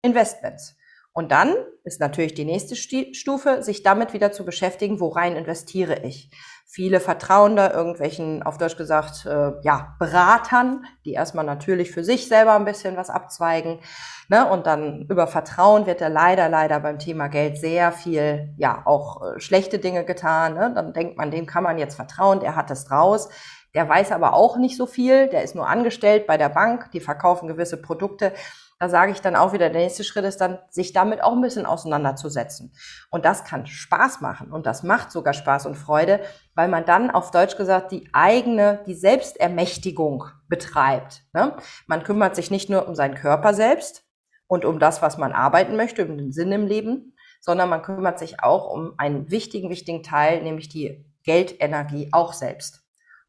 Investments. 0.03 0.77
Und 1.17 1.31
dann 1.31 1.55
ist 1.85 2.01
natürlich 2.01 2.35
die 2.35 2.45
nächste 2.45 2.75
Stufe, 2.75 3.63
sich 3.63 3.85
damit 3.85 4.13
wieder 4.13 4.33
zu 4.33 4.45
beschäftigen, 4.45 4.99
worein 4.99 5.37
investiere 5.37 6.01
ich. 6.03 6.29
Viele 6.67 6.99
vertrauen 6.99 7.55
da 7.55 7.71
irgendwelchen, 7.71 8.43
auf 8.43 8.59
Deutsch 8.59 8.77
gesagt, 8.77 9.25
äh, 9.27 9.53
ja, 9.63 9.95
Beratern, 10.01 10.87
die 11.05 11.13
erstmal 11.13 11.45
natürlich 11.45 11.93
für 11.93 12.03
sich 12.03 12.27
selber 12.27 12.55
ein 12.55 12.65
bisschen 12.65 12.97
was 12.97 13.11
abzweigen. 13.11 13.79
Ne? 14.29 14.51
Und 14.51 14.67
dann 14.67 15.07
über 15.09 15.29
Vertrauen 15.29 15.87
wird 15.87 16.01
da 16.01 16.09
leider, 16.09 16.49
leider 16.49 16.81
beim 16.81 16.99
Thema 16.99 17.29
Geld 17.29 17.59
sehr 17.59 17.93
viel, 17.93 18.53
ja, 18.57 18.83
auch 18.85 19.23
äh, 19.23 19.41
schlechte 19.41 19.79
Dinge 19.79 20.05
getan. 20.05 20.55
Ne? 20.55 20.73
Dann 20.75 20.93
denkt 20.95 21.17
man, 21.17 21.31
dem 21.31 21.47
kann 21.47 21.63
man 21.63 21.79
jetzt 21.79 21.95
vertrauen, 21.95 22.41
der 22.41 22.57
hat 22.57 22.73
es 22.73 22.87
draus. 22.87 23.29
Der 23.75 23.89
weiß 23.89 24.11
aber 24.11 24.35
auch 24.35 24.57
nicht 24.57 24.77
so 24.77 24.87
viel, 24.87 25.29
der 25.29 25.43
ist 25.43 25.55
nur 25.55 25.69
angestellt 25.69 26.27
bei 26.27 26.37
der 26.37 26.49
Bank, 26.49 26.91
die 26.93 27.01
verkaufen 27.01 27.47
gewisse 27.47 27.81
Produkte. 27.81 28.33
Da 28.79 28.89
sage 28.89 29.13
ich 29.13 29.21
dann 29.21 29.37
auch 29.37 29.53
wieder, 29.53 29.71
der 29.71 29.83
nächste 29.83 30.05
Schritt 30.05 30.25
ist 30.25 30.41
dann, 30.41 30.59
sich 30.69 30.93
damit 30.93 31.23
auch 31.23 31.33
ein 31.33 31.41
bisschen 31.41 31.65
auseinanderzusetzen. 31.65 32.73
Und 33.11 33.25
das 33.25 33.45
kann 33.45 33.67
Spaß 33.67 34.21
machen 34.21 34.53
und 34.53 34.67
das 34.67 34.83
macht 34.83 35.11
sogar 35.11 35.33
Spaß 35.33 35.67
und 35.67 35.77
Freude, 35.77 36.21
weil 36.55 36.69
man 36.69 36.85
dann 36.85 37.11
auf 37.11 37.31
Deutsch 37.31 37.57
gesagt 37.57 37.93
die 37.93 38.09
eigene, 38.13 38.83
die 38.87 38.95
Selbstermächtigung 38.95 40.25
betreibt. 40.49 41.23
Ne? 41.33 41.57
Man 41.87 42.03
kümmert 42.03 42.37
sich 42.37 42.51
nicht 42.51 42.69
nur 42.69 42.89
um 42.89 42.95
seinen 42.95 43.15
Körper 43.15 43.55
selbst 43.55 44.05
und 44.47 44.65
um 44.65 44.79
das, 44.79 45.03
was 45.03 45.19
man 45.19 45.33
arbeiten 45.33 45.77
möchte, 45.77 46.05
um 46.07 46.19
den 46.19 46.33
Sinn 46.33 46.53
im 46.53 46.67
Leben, 46.67 47.15
sondern 47.41 47.69
man 47.69 47.83
kümmert 47.83 48.19
sich 48.19 48.43
auch 48.43 48.71
um 48.73 48.95
einen 48.99 49.31
wichtigen, 49.31 49.71
wichtigen 49.71 50.03
Teil, 50.03 50.43
nämlich 50.43 50.69
die 50.69 51.11
Geldenergie 51.25 52.09
auch 52.13 52.33
selbst. 52.33 52.84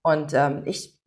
Und 0.06 0.36
ähm, 0.36 0.62
ich, 0.66 1.00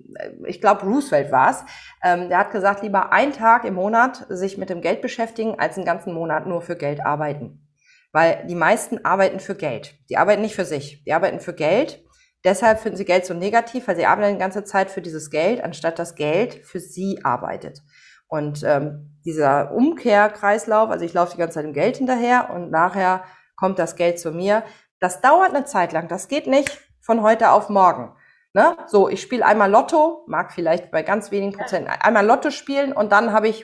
ich 0.45 0.61
glaube, 0.61 0.85
Roosevelt 0.85 1.31
war 1.31 1.51
es. 1.51 1.65
Ähm, 2.03 2.29
der 2.29 2.39
hat 2.39 2.51
gesagt, 2.51 2.83
lieber 2.83 3.13
einen 3.13 3.33
Tag 3.33 3.65
im 3.65 3.75
Monat 3.75 4.27
sich 4.29 4.59
mit 4.59 4.71
dem 4.71 4.81
Geld 4.81 5.03
beschäftigen, 5.03 5.57
als 5.57 5.77
einen 5.77 5.87
ganzen 5.87 6.13
Monat 6.13 6.49
nur 6.49 6.63
für 6.63 6.75
Geld 6.75 7.07
arbeiten. 7.07 7.65
Weil 8.11 8.45
die 8.49 8.57
meisten 8.57 9.05
arbeiten 9.05 9.39
für 9.39 9.55
Geld. 9.55 9.95
Die 10.11 10.17
arbeiten 10.17 10.43
nicht 10.43 10.57
für 10.57 10.65
sich. 10.65 11.05
Die 11.05 11.13
arbeiten 11.13 11.39
für 11.39 11.55
Geld. 11.55 12.03
Deshalb 12.43 12.81
finden 12.81 12.99
sie 12.99 13.05
Geld 13.05 13.25
so 13.25 13.35
negativ, 13.35 13.87
weil 13.87 13.95
sie 13.95 14.07
arbeiten 14.07 14.35
die 14.35 14.41
ganze 14.41 14.65
Zeit 14.65 14.91
für 14.91 15.01
dieses 15.01 15.31
Geld, 15.31 15.63
anstatt 15.63 16.01
das 16.01 16.17
Geld 16.17 16.55
für 16.67 16.81
sie 16.81 17.21
arbeitet. 17.23 17.83
Und 18.27 18.65
ähm, 18.65 19.21
dieser 19.25 19.71
Umkehrkreislauf, 19.73 20.91
also 20.91 21.05
ich 21.05 21.15
laufe 21.15 21.33
die 21.33 21.39
ganze 21.39 21.55
Zeit 21.55 21.67
dem 21.67 21.73
Geld 21.73 21.99
hinterher 21.99 22.51
und 22.53 22.73
nachher 22.73 23.23
kommt 23.55 23.79
das 23.79 23.95
Geld 23.95 24.19
zu 24.19 24.33
mir. 24.33 24.65
Das 24.99 25.21
dauert 25.21 25.55
eine 25.55 25.67
Zeit 25.67 25.93
lang. 25.93 26.09
Das 26.09 26.27
geht 26.27 26.49
nicht 26.49 26.81
von 27.01 27.23
heute 27.23 27.53
auf 27.53 27.69
morgen. 27.69 28.18
Ne? 28.59 28.77
So, 28.89 29.09
ich 29.09 29.23
spiele 29.23 29.47
einmal 29.47 29.71
Lotto, 29.71 30.25
mag 30.27 30.51
vielleicht 30.51 30.91
bei 30.91 31.05
ganz 31.05 31.31
wenigen 31.31 31.53
Prozent 31.53 31.87
einmal 32.01 32.27
Lotto 32.27 32.51
spielen 32.51 32.93
und 32.93 33.13
dann 33.13 33.33
habe 33.33 33.47
ich 33.47 33.63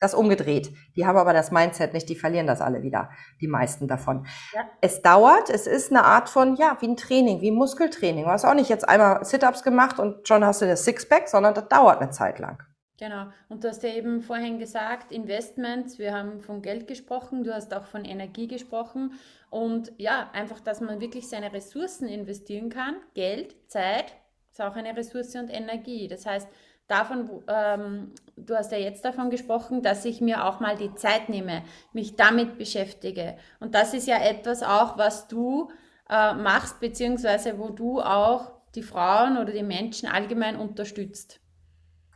das 0.00 0.14
umgedreht. 0.14 0.72
Die 0.96 1.04
haben 1.04 1.18
aber 1.18 1.34
das 1.34 1.50
Mindset 1.50 1.92
nicht, 1.92 2.08
die 2.08 2.14
verlieren 2.16 2.46
das 2.46 2.62
alle 2.62 2.82
wieder, 2.82 3.10
die 3.42 3.48
meisten 3.48 3.86
davon. 3.86 4.26
Ja. 4.54 4.62
Es 4.80 5.02
dauert, 5.02 5.50
es 5.50 5.66
ist 5.66 5.90
eine 5.90 6.04
Art 6.04 6.30
von, 6.30 6.56
ja, 6.56 6.78
wie 6.80 6.88
ein 6.88 6.96
Training, 6.96 7.42
wie 7.42 7.50
ein 7.50 7.54
Muskeltraining. 7.54 8.24
Du 8.24 8.30
hast 8.30 8.46
auch 8.46 8.54
nicht 8.54 8.70
jetzt 8.70 8.88
einmal 8.88 9.22
Sit-Ups 9.26 9.62
gemacht 9.62 9.98
und 9.98 10.26
schon 10.26 10.42
hast 10.42 10.62
du 10.62 10.66
das 10.66 10.86
Sixpack, 10.86 11.28
sondern 11.28 11.52
das 11.52 11.68
dauert 11.68 12.00
eine 12.00 12.10
Zeit 12.10 12.38
lang. 12.38 12.62
Genau. 12.98 13.26
Und 13.50 13.62
du 13.62 13.68
hast 13.68 13.82
ja 13.82 13.90
eben 13.90 14.22
vorhin 14.22 14.58
gesagt, 14.58 15.12
Investments, 15.12 15.98
wir 15.98 16.14
haben 16.14 16.40
von 16.40 16.62
Geld 16.62 16.86
gesprochen, 16.86 17.44
du 17.44 17.52
hast 17.52 17.74
auch 17.74 17.84
von 17.84 18.06
Energie 18.06 18.46
gesprochen. 18.46 19.12
Und 19.54 19.92
ja, 19.98 20.30
einfach, 20.32 20.58
dass 20.58 20.80
man 20.80 21.00
wirklich 21.00 21.28
seine 21.28 21.52
Ressourcen 21.52 22.08
investieren 22.08 22.70
kann. 22.70 22.96
Geld, 23.14 23.54
Zeit 23.70 24.06
ist 24.50 24.60
auch 24.60 24.74
eine 24.74 24.96
Ressource 24.96 25.36
und 25.36 25.48
Energie. 25.48 26.08
Das 26.08 26.26
heißt, 26.26 26.48
davon, 26.88 27.30
ähm, 27.46 28.10
du 28.36 28.56
hast 28.56 28.72
ja 28.72 28.78
jetzt 28.78 29.04
davon 29.04 29.30
gesprochen, 29.30 29.80
dass 29.80 30.04
ich 30.06 30.20
mir 30.20 30.44
auch 30.44 30.58
mal 30.58 30.76
die 30.76 30.92
Zeit 30.96 31.28
nehme, 31.28 31.62
mich 31.92 32.16
damit 32.16 32.58
beschäftige. 32.58 33.36
Und 33.60 33.76
das 33.76 33.94
ist 33.94 34.08
ja 34.08 34.20
etwas 34.20 34.64
auch, 34.64 34.98
was 34.98 35.28
du 35.28 35.70
äh, 36.10 36.34
machst, 36.34 36.80
beziehungsweise 36.80 37.56
wo 37.56 37.68
du 37.68 38.00
auch 38.00 38.50
die 38.74 38.82
Frauen 38.82 39.38
oder 39.38 39.52
die 39.52 39.62
Menschen 39.62 40.08
allgemein 40.08 40.56
unterstützt. 40.56 41.38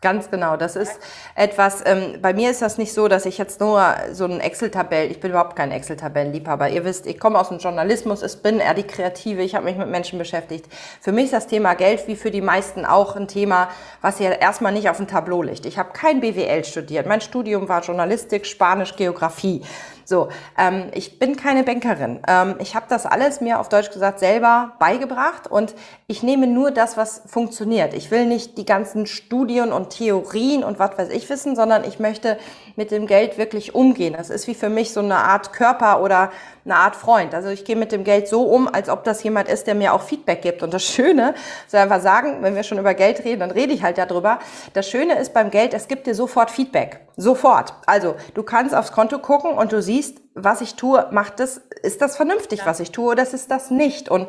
Ganz 0.01 0.31
genau. 0.31 0.57
Das 0.57 0.77
ist 0.77 0.93
etwas, 1.35 1.83
ähm, 1.85 2.19
bei 2.23 2.33
mir 2.33 2.53
ist 2.53 2.63
das 2.63 2.79
nicht 2.79 2.93
so, 2.93 3.09
dass 3.09 3.27
ich 3.27 3.37
jetzt 3.37 3.59
nur 3.59 3.83
so 4.13 4.27
ein 4.27 4.39
Excel-Tabell, 4.39 5.11
ich 5.11 5.19
bin 5.19 5.33
überhaupt 5.33 5.57
kein 5.57 5.73
Excel-Tabellenliebhaber. 5.73 6.69
Ihr 6.69 6.85
wisst, 6.85 7.05
ich 7.07 7.19
komme 7.19 7.37
aus 7.37 7.49
dem 7.49 7.59
Journalismus, 7.59 8.23
ich 8.23 8.41
bin 8.41 8.61
eher 8.61 8.75
die 8.75 8.85
Kreative, 8.85 9.43
ich 9.43 9.57
habe 9.57 9.65
mich 9.65 9.77
mit 9.77 9.89
Menschen 9.89 10.17
beschäftigt. 10.17 10.67
Für 11.01 11.11
mich 11.11 11.25
ist 11.25 11.33
das 11.33 11.49
Thema 11.49 11.75
Geld 11.75 12.07
wie 12.07 12.15
für 12.15 12.31
die 12.31 12.43
meisten 12.43 12.85
auch 12.85 13.17
ein 13.17 13.27
Thema, 13.27 13.71
was 14.01 14.19
hier 14.19 14.41
erstmal 14.41 14.73
nicht 14.73 14.89
auf 14.89 14.99
dem 14.99 15.09
Tableau 15.09 15.43
liegt. 15.43 15.67
Ich 15.67 15.79
habe 15.79 15.91
kein 15.93 16.21
BWL 16.21 16.65
studiert. 16.65 17.09
Mein 17.09 17.21
Studium 17.21 17.69
war 17.69 17.83
Journalistik, 17.83 18.47
Spanisch, 18.47 18.95
Geografie. 18.95 19.63
So, 20.09 20.31
ähm, 20.57 20.85
ich 20.95 21.19
bin 21.19 21.37
keine 21.37 21.65
Bankerin. 21.65 22.21
Ähm, 22.27 22.55
ich 22.61 22.75
habe 22.75 22.87
das 22.89 23.05
alles 23.05 23.43
mir 23.43 23.61
auf 23.61 23.69
Deutsch 23.69 23.91
gesagt 23.91 24.21
selber 24.21 24.73
beigebracht 24.79 25.47
und 25.47 25.75
ich 26.07 26.23
nehme 26.23 26.47
nur 26.47 26.71
das, 26.71 26.97
was 26.97 27.21
funktioniert. 27.27 27.93
Ich 27.93 28.11
will 28.11 28.25
nicht 28.25 28.57
die 28.57 28.65
ganzen 28.65 29.05
Studien 29.05 29.71
und 29.71 29.91
Theorien 29.91 30.65
und 30.65 30.79
was 30.79 30.97
weiß 30.97 31.11
ich 31.11 31.29
wissen, 31.29 31.57
sondern 31.57 31.85
ich 31.85 31.99
möchte 31.99 32.39
mit 32.75 32.91
dem 32.91 33.07
Geld 33.07 33.37
wirklich 33.37 33.75
umgehen. 33.75 34.15
Das 34.17 34.31
ist 34.31 34.47
wie 34.47 34.55
für 34.55 34.71
mich 34.71 34.95
so 34.95 35.01
eine 35.01 35.17
Art 35.17 35.53
Körper 35.53 36.01
oder 36.01 36.31
eine 36.65 36.77
Art 36.77 36.97
Freund. 36.97 37.35
Also 37.35 37.51
ich 37.51 37.65
gehe 37.65 37.77
mit 37.77 37.93
dem 37.93 38.05
Geld 38.05 38.29
so 38.29 38.45
um, 38.45 38.67
als 38.67 38.89
ob 38.89 39.05
das 39.05 39.23
jemand 39.23 39.49
ist, 39.49 39.67
der 39.67 39.75
mir 39.75 39.93
auch 39.93 40.03
Feedback 40.03 40.41
gibt. 40.41 40.63
Und 40.63 40.73
das 40.73 40.85
Schöne, 40.85 41.35
soll 41.67 41.81
einfach 41.81 42.01
sagen, 42.01 42.39
wenn 42.41 42.55
wir 42.55 42.63
schon 42.63 42.79
über 42.79 42.95
Geld 42.95 43.25
reden, 43.25 43.41
dann 43.41 43.51
rede 43.51 43.75
ich 43.75 43.83
halt 43.83 43.99
darüber. 43.99 44.39
Das 44.73 44.89
Schöne 44.89 45.19
ist 45.19 45.35
beim 45.35 45.51
Geld, 45.51 45.75
es 45.75 45.89
gibt 45.89 46.07
dir 46.07 46.15
sofort 46.15 46.51
Feedback. 46.51 47.01
Sofort. 47.17 47.75
Also 47.87 48.15
du 48.35 48.45
kannst 48.45 48.75
aufs 48.75 48.93
Konto 48.93 49.19
gucken 49.19 49.53
und 49.53 49.73
du 49.73 49.83
siehst, 49.83 49.98
was 50.35 50.61
ich 50.61 50.75
tue, 50.75 51.07
macht 51.11 51.41
das, 51.41 51.61
ist 51.83 52.01
das 52.01 52.17
vernünftig, 52.17 52.61
ja. 52.61 52.67
was 52.67 52.81
ich 52.81 52.91
tue, 52.91 53.13
oder 53.13 53.23
ist 53.23 53.51
das 53.51 53.71
nicht? 53.71 54.09
Und 54.09 54.29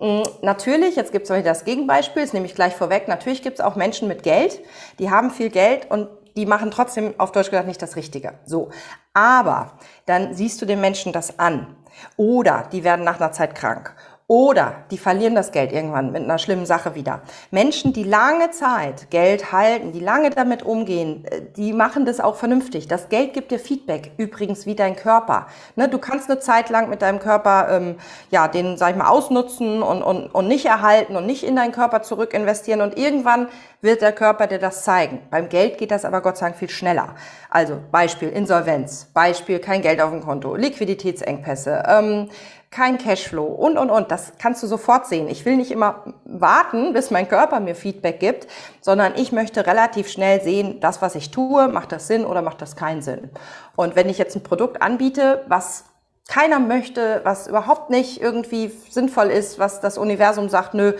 mm, 0.00 0.22
Natürlich, 0.42 0.96
jetzt 0.96 1.12
gibt 1.12 1.28
es 1.28 1.44
das 1.44 1.64
Gegenbeispiel, 1.64 2.22
das 2.22 2.32
nehme 2.32 2.46
ich 2.46 2.54
gleich 2.54 2.74
vorweg, 2.74 3.08
natürlich 3.08 3.42
gibt 3.42 3.58
es 3.58 3.64
auch 3.64 3.76
Menschen 3.76 4.08
mit 4.08 4.22
Geld, 4.22 4.60
die 4.98 5.10
haben 5.10 5.30
viel 5.30 5.50
Geld 5.50 5.90
und 5.90 6.08
die 6.36 6.46
machen 6.46 6.70
trotzdem 6.70 7.14
auf 7.18 7.32
Deutsch 7.32 7.50
gesagt 7.50 7.66
nicht 7.66 7.82
das 7.82 7.96
Richtige. 7.96 8.34
So. 8.46 8.70
Aber 9.12 9.72
dann 10.06 10.34
siehst 10.34 10.62
du 10.62 10.66
den 10.66 10.80
Menschen 10.80 11.12
das 11.12 11.40
an. 11.40 11.74
Oder 12.16 12.68
die 12.70 12.84
werden 12.84 13.04
nach 13.04 13.20
einer 13.20 13.32
Zeit 13.32 13.56
krank. 13.56 13.92
Oder 14.30 14.84
die 14.90 14.98
verlieren 14.98 15.34
das 15.34 15.52
Geld 15.52 15.72
irgendwann 15.72 16.12
mit 16.12 16.22
einer 16.22 16.36
schlimmen 16.36 16.66
Sache 16.66 16.94
wieder. 16.94 17.22
Menschen, 17.50 17.94
die 17.94 18.04
lange 18.04 18.50
Zeit 18.50 19.10
Geld 19.10 19.52
halten, 19.52 19.92
die 19.92 20.00
lange 20.00 20.28
damit 20.28 20.62
umgehen, 20.62 21.24
äh, 21.24 21.40
die 21.56 21.72
machen 21.72 22.04
das 22.04 22.20
auch 22.20 22.36
vernünftig. 22.36 22.88
Das 22.88 23.08
Geld 23.08 23.32
gibt 23.32 23.50
dir 23.50 23.58
Feedback, 23.58 24.12
übrigens 24.18 24.66
wie 24.66 24.74
dein 24.74 24.96
Körper. 24.96 25.46
Ne, 25.76 25.88
du 25.88 25.96
kannst 25.96 26.30
eine 26.30 26.40
Zeit 26.40 26.68
lang 26.68 26.90
mit 26.90 27.00
deinem 27.00 27.20
Körper 27.20 27.68
ähm, 27.70 27.94
ja 28.30 28.48
den, 28.48 28.76
sag 28.76 28.90
ich 28.90 28.96
mal, 28.96 29.08
ausnutzen 29.08 29.82
und, 29.82 30.02
und, 30.02 30.26
und 30.26 30.46
nicht 30.46 30.66
erhalten 30.66 31.16
und 31.16 31.24
nicht 31.24 31.42
in 31.42 31.56
deinen 31.56 31.72
Körper 31.72 32.02
zurück 32.02 32.34
investieren 32.34 32.82
und 32.82 32.98
irgendwann 32.98 33.48
wird 33.80 34.02
der 34.02 34.12
Körper 34.12 34.46
dir 34.46 34.58
das 34.58 34.84
zeigen. 34.84 35.22
Beim 35.30 35.48
Geld 35.48 35.78
geht 35.78 35.90
das 35.90 36.04
aber 36.04 36.20
Gott 36.20 36.36
sei 36.36 36.48
Dank 36.48 36.58
viel 36.58 36.68
schneller. 36.68 37.14
Also 37.48 37.78
Beispiel 37.90 38.28
Insolvenz, 38.28 39.06
Beispiel 39.14 39.58
kein 39.58 39.80
Geld 39.80 40.02
auf 40.02 40.10
dem 40.10 40.20
Konto, 40.20 40.54
Liquiditätsengpässe. 40.54 41.82
Ähm, 41.88 42.28
kein 42.70 42.98
Cashflow 42.98 43.44
und, 43.44 43.78
und, 43.78 43.90
und. 43.90 44.10
Das 44.10 44.32
kannst 44.38 44.62
du 44.62 44.66
sofort 44.66 45.06
sehen. 45.06 45.28
Ich 45.28 45.44
will 45.44 45.56
nicht 45.56 45.70
immer 45.70 46.04
warten, 46.24 46.92
bis 46.92 47.10
mein 47.10 47.28
Körper 47.28 47.60
mir 47.60 47.74
Feedback 47.74 48.20
gibt, 48.20 48.46
sondern 48.80 49.14
ich 49.16 49.32
möchte 49.32 49.66
relativ 49.66 50.08
schnell 50.08 50.42
sehen, 50.42 50.80
das, 50.80 51.00
was 51.00 51.14
ich 51.14 51.30
tue, 51.30 51.68
macht 51.68 51.92
das 51.92 52.06
Sinn 52.06 52.26
oder 52.26 52.42
macht 52.42 52.60
das 52.60 52.76
keinen 52.76 53.02
Sinn. 53.02 53.30
Und 53.76 53.96
wenn 53.96 54.08
ich 54.08 54.18
jetzt 54.18 54.36
ein 54.36 54.42
Produkt 54.42 54.82
anbiete, 54.82 55.44
was 55.48 55.84
keiner 56.28 56.58
möchte, 56.58 57.22
was 57.24 57.46
überhaupt 57.48 57.88
nicht 57.88 58.20
irgendwie 58.20 58.70
sinnvoll 58.90 59.28
ist, 59.28 59.58
was 59.58 59.80
das 59.80 59.96
Universum 59.96 60.50
sagt, 60.50 60.74
nö, 60.74 60.92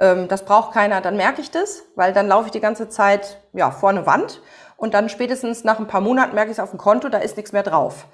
ähm, 0.00 0.26
das 0.26 0.44
braucht 0.44 0.74
keiner, 0.74 1.00
dann 1.00 1.16
merke 1.16 1.40
ich 1.40 1.52
das, 1.52 1.84
weil 1.94 2.12
dann 2.12 2.26
laufe 2.26 2.46
ich 2.46 2.52
die 2.52 2.60
ganze 2.60 2.88
Zeit 2.88 3.40
ja, 3.52 3.70
vor 3.70 3.90
eine 3.90 4.06
Wand 4.06 4.42
und 4.76 4.94
dann 4.94 5.08
spätestens 5.08 5.62
nach 5.62 5.78
ein 5.78 5.86
paar 5.86 6.00
Monaten 6.00 6.34
merke 6.34 6.50
ich 6.50 6.58
es 6.58 6.62
auf 6.62 6.70
dem 6.70 6.78
Konto, 6.78 7.08
da 7.08 7.18
ist 7.18 7.36
nichts 7.36 7.52
mehr 7.52 7.62
drauf. 7.62 8.06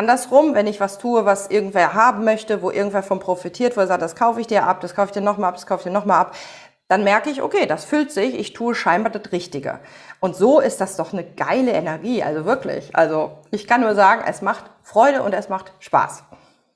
Andersrum, 0.00 0.54
wenn 0.54 0.66
ich 0.66 0.80
was 0.80 0.96
tue, 0.96 1.26
was 1.26 1.50
irgendwer 1.50 1.92
haben 1.92 2.24
möchte, 2.24 2.62
wo 2.62 2.70
irgendwer 2.70 3.02
von 3.02 3.20
profitiert, 3.20 3.76
wo 3.76 3.80
er 3.82 3.86
sagt, 3.86 4.00
das 4.00 4.16
kaufe 4.16 4.40
ich 4.40 4.46
dir 4.46 4.64
ab, 4.64 4.80
das 4.80 4.94
kaufe 4.94 5.08
ich 5.08 5.12
dir 5.12 5.20
nochmal 5.20 5.50
ab, 5.50 5.56
das 5.56 5.66
kaufe 5.66 5.80
ich 5.80 5.84
dir 5.84 5.92
nochmal 5.92 6.22
ab, 6.22 6.34
dann 6.88 7.04
merke 7.04 7.28
ich, 7.28 7.42
okay, 7.42 7.66
das 7.66 7.84
füllt 7.84 8.10
sich, 8.10 8.34
ich 8.34 8.54
tue 8.54 8.74
scheinbar 8.74 9.12
das 9.12 9.30
Richtige. 9.30 9.78
Und 10.18 10.34
so 10.34 10.58
ist 10.58 10.80
das 10.80 10.96
doch 10.96 11.12
eine 11.12 11.22
geile 11.22 11.72
Energie, 11.72 12.22
also 12.22 12.46
wirklich. 12.46 12.96
Also 12.96 13.40
ich 13.50 13.66
kann 13.66 13.82
nur 13.82 13.94
sagen, 13.94 14.24
es 14.26 14.40
macht 14.40 14.70
Freude 14.82 15.22
und 15.22 15.34
es 15.34 15.50
macht 15.50 15.74
Spaß. 15.80 16.24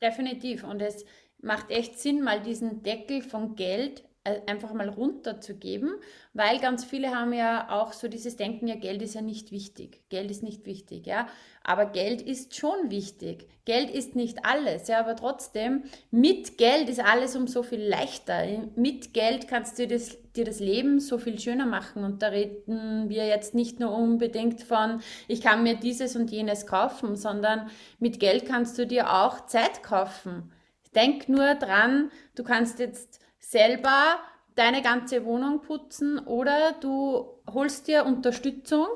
Definitiv. 0.03 0.63
Und 0.63 0.83
es 0.83 1.07
macht 1.41 1.71
echt 1.71 1.99
Sinn, 1.99 2.23
mal 2.23 2.43
diesen 2.43 2.83
Deckel 2.83 3.23
von 3.23 3.57
Geld 3.57 4.05
einfach 4.25 4.73
mal 4.73 4.89
runterzugeben, 4.89 5.97
weil 6.33 6.59
ganz 6.59 6.85
viele 6.85 7.15
haben 7.15 7.35
ja 7.35 7.69
auch 7.71 7.93
so 7.93 8.09
dieses 8.09 8.37
Denken, 8.37 8.67
ja, 8.67 8.75
Geld 8.75 9.03
ist 9.03 9.15
ja 9.15 9.21
nicht 9.21 9.53
wichtig. 9.53 10.03
Geld 10.09 10.31
ist 10.31 10.43
nicht 10.43 10.65
wichtig, 10.65 11.07
ja. 11.07 11.27
Aber 11.63 11.87
Geld 11.87 12.23
ist 12.23 12.57
schon 12.57 12.91
wichtig. 12.91 13.47
Geld 13.67 13.91
ist 13.91 14.17
nicht 14.17 14.45
alles, 14.45 14.89
ja, 14.89 15.01
aber 15.01 15.15
trotzdem, 15.15 15.85
mit 16.11 16.57
Geld 16.57 16.89
ist 16.89 17.01
alles 17.01 17.37
um 17.37 17.47
so 17.47 17.63
viel 17.63 17.83
leichter. 17.83 18.47
Mit 18.77 19.13
Geld 19.13 19.47
kannst 19.47 19.79
du 19.79 19.87
das, 19.87 20.17
dir 20.33 20.45
das 20.45 20.59
Leben 20.59 21.01
so 21.01 21.19
viel 21.19 21.39
schöner 21.39 21.67
machen. 21.67 22.03
Und 22.03 22.23
da 22.23 22.29
reden 22.29 23.11
wir 23.11 23.27
jetzt 23.27 23.55
nicht 23.55 23.79
nur 23.79 23.95
unbedingt 23.95 24.63
von, 24.63 25.01
ich 25.29 25.43
kann 25.43 25.63
mir 25.63 25.77
dieses 25.77 26.17
und 26.17 26.31
jenes 26.31 26.67
kaufen, 26.67 27.17
sondern 27.17 27.69
mit 27.99 28.21
Geld 28.21 28.47
kannst 28.47 28.79
du 28.79 28.87
dir 28.87 29.13
auch 29.13 29.47
Zeit 29.47 29.83
kaufen. 29.83 30.51
Denk 30.95 31.29
nur 31.29 31.55
dran, 31.57 32.11
du 32.37 32.45
kannst 32.45 32.79
jetzt 32.79 33.21
selber 33.51 34.19
deine 34.55 34.83
ganze 34.83 35.25
Wohnung 35.25 35.61
putzen 35.61 36.19
oder 36.19 36.73
du 36.81 37.41
holst 37.53 37.89
dir 37.89 38.07
Unterstützung, 38.07 38.87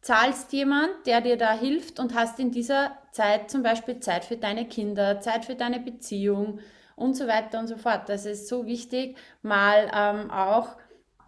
zahlst 0.00 0.52
jemand, 0.52 1.06
der 1.06 1.20
dir 1.20 1.36
da 1.36 1.52
hilft 1.52 1.98
und 1.98 2.14
hast 2.14 2.38
in 2.38 2.50
dieser 2.50 2.96
Zeit 3.12 3.50
zum 3.50 3.62
Beispiel 3.62 4.00
Zeit 4.00 4.24
für 4.24 4.36
deine 4.36 4.66
Kinder, 4.66 5.20
Zeit 5.20 5.44
für 5.44 5.56
deine 5.56 5.80
Beziehung 5.80 6.60
und 6.96 7.14
so 7.14 7.26
weiter 7.26 7.58
und 7.58 7.66
so 7.66 7.76
fort. 7.76 8.08
Das 8.08 8.26
ist 8.26 8.48
so 8.48 8.66
wichtig, 8.66 9.16
mal 9.42 9.90
ähm, 9.92 10.30
auch 10.30 10.76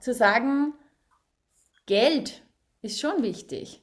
zu 0.00 0.14
sagen, 0.14 0.74
Geld 1.86 2.42
ist 2.82 3.00
schon 3.00 3.22
wichtig. 3.22 3.82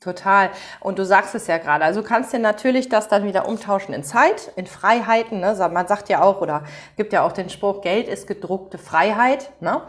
Total. 0.00 0.50
Und 0.80 0.98
du 0.98 1.04
sagst 1.06 1.34
es 1.34 1.46
ja 1.46 1.56
gerade. 1.56 1.82
Also 1.82 2.02
du 2.02 2.06
kannst 2.06 2.30
dir 2.32 2.38
natürlich 2.38 2.90
das 2.90 3.08
dann 3.08 3.24
wieder 3.24 3.48
umtauschen 3.48 3.94
in 3.94 4.04
Zeit, 4.04 4.52
in 4.54 4.66
Freiheiten. 4.66 5.40
Ne? 5.40 5.56
Man 5.72 5.86
sagt 5.86 6.10
ja 6.10 6.20
auch 6.20 6.42
oder 6.42 6.64
gibt 6.96 7.14
ja 7.14 7.22
auch 7.22 7.32
den 7.32 7.48
Spruch, 7.48 7.80
Geld 7.80 8.06
ist 8.08 8.26
gedruckte 8.26 8.76
Freiheit. 8.76 9.50
Ne? 9.60 9.80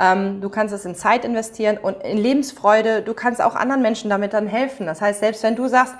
Ähm, 0.00 0.40
du 0.40 0.48
kannst 0.48 0.74
es 0.74 0.84
in 0.84 0.96
Zeit 0.96 1.24
investieren 1.24 1.78
und 1.78 2.02
in 2.02 2.18
Lebensfreude. 2.18 3.02
Du 3.02 3.14
kannst 3.14 3.40
auch 3.40 3.54
anderen 3.54 3.80
Menschen 3.80 4.10
damit 4.10 4.32
dann 4.32 4.48
helfen. 4.48 4.86
Das 4.86 5.00
heißt, 5.00 5.20
selbst 5.20 5.44
wenn 5.44 5.54
du 5.54 5.68
sagst, 5.68 5.94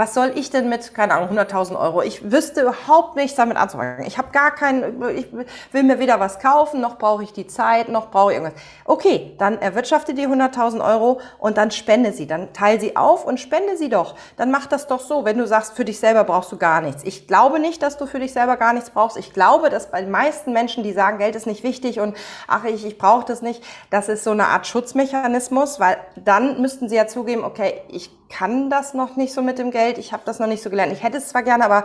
was 0.00 0.14
soll 0.14 0.32
ich 0.34 0.48
denn 0.48 0.70
mit, 0.70 0.94
keine 0.94 1.12
Ahnung, 1.12 1.38
100.000 1.38 1.78
Euro? 1.78 2.00
Ich 2.00 2.32
wüsste 2.32 2.62
überhaupt 2.62 3.16
nichts 3.16 3.36
damit 3.36 3.58
anzufangen. 3.58 4.06
Ich 4.06 4.16
habe 4.16 4.30
gar 4.32 4.50
keinen, 4.50 4.98
ich 5.14 5.26
will 5.72 5.82
mir 5.82 5.98
weder 5.98 6.18
was 6.18 6.38
kaufen, 6.38 6.80
noch 6.80 6.96
brauche 6.96 7.22
ich 7.22 7.34
die 7.34 7.46
Zeit, 7.46 7.90
noch 7.90 8.10
brauche 8.10 8.32
ich 8.32 8.38
irgendwas. 8.38 8.58
Okay, 8.86 9.34
dann 9.36 9.60
erwirtschafte 9.60 10.14
die 10.14 10.26
100.000 10.26 10.82
Euro 10.82 11.20
und 11.38 11.58
dann 11.58 11.70
spende 11.70 12.14
sie. 12.14 12.26
Dann 12.26 12.54
teile 12.54 12.80
sie 12.80 12.96
auf 12.96 13.26
und 13.26 13.40
spende 13.40 13.76
sie 13.76 13.90
doch. 13.90 14.14
Dann 14.38 14.50
mach 14.50 14.66
das 14.66 14.86
doch 14.86 15.00
so, 15.00 15.26
wenn 15.26 15.36
du 15.36 15.46
sagst, 15.46 15.74
für 15.74 15.84
dich 15.84 16.00
selber 16.00 16.24
brauchst 16.24 16.50
du 16.50 16.56
gar 16.56 16.80
nichts. 16.80 17.04
Ich 17.04 17.28
glaube 17.28 17.60
nicht, 17.60 17.82
dass 17.82 17.98
du 17.98 18.06
für 18.06 18.20
dich 18.20 18.32
selber 18.32 18.56
gar 18.56 18.72
nichts 18.72 18.88
brauchst. 18.88 19.18
Ich 19.18 19.34
glaube, 19.34 19.68
dass 19.68 19.90
bei 19.90 20.00
den 20.00 20.10
meisten 20.10 20.54
Menschen, 20.54 20.82
die 20.82 20.94
sagen, 20.94 21.18
Geld 21.18 21.36
ist 21.36 21.46
nicht 21.46 21.62
wichtig 21.62 22.00
und 22.00 22.16
ach, 22.48 22.64
ich, 22.64 22.86
ich 22.86 22.96
brauche 22.96 23.26
das 23.26 23.42
nicht, 23.42 23.62
das 23.90 24.08
ist 24.08 24.24
so 24.24 24.30
eine 24.30 24.46
Art 24.46 24.66
Schutzmechanismus, 24.66 25.78
weil 25.78 25.98
dann 26.16 26.62
müssten 26.62 26.88
sie 26.88 26.96
ja 26.96 27.06
zugeben, 27.06 27.44
okay, 27.44 27.82
ich 27.88 28.10
kann 28.30 28.70
das 28.70 28.94
noch 28.94 29.16
nicht 29.16 29.34
so 29.34 29.42
mit 29.42 29.58
dem 29.58 29.70
Geld, 29.70 29.98
ich 29.98 30.12
habe 30.12 30.22
das 30.24 30.38
noch 30.38 30.46
nicht 30.46 30.62
so 30.62 30.70
gelernt. 30.70 30.92
Ich 30.92 31.02
hätte 31.02 31.18
es 31.18 31.28
zwar 31.28 31.42
gerne, 31.42 31.64
aber 31.64 31.84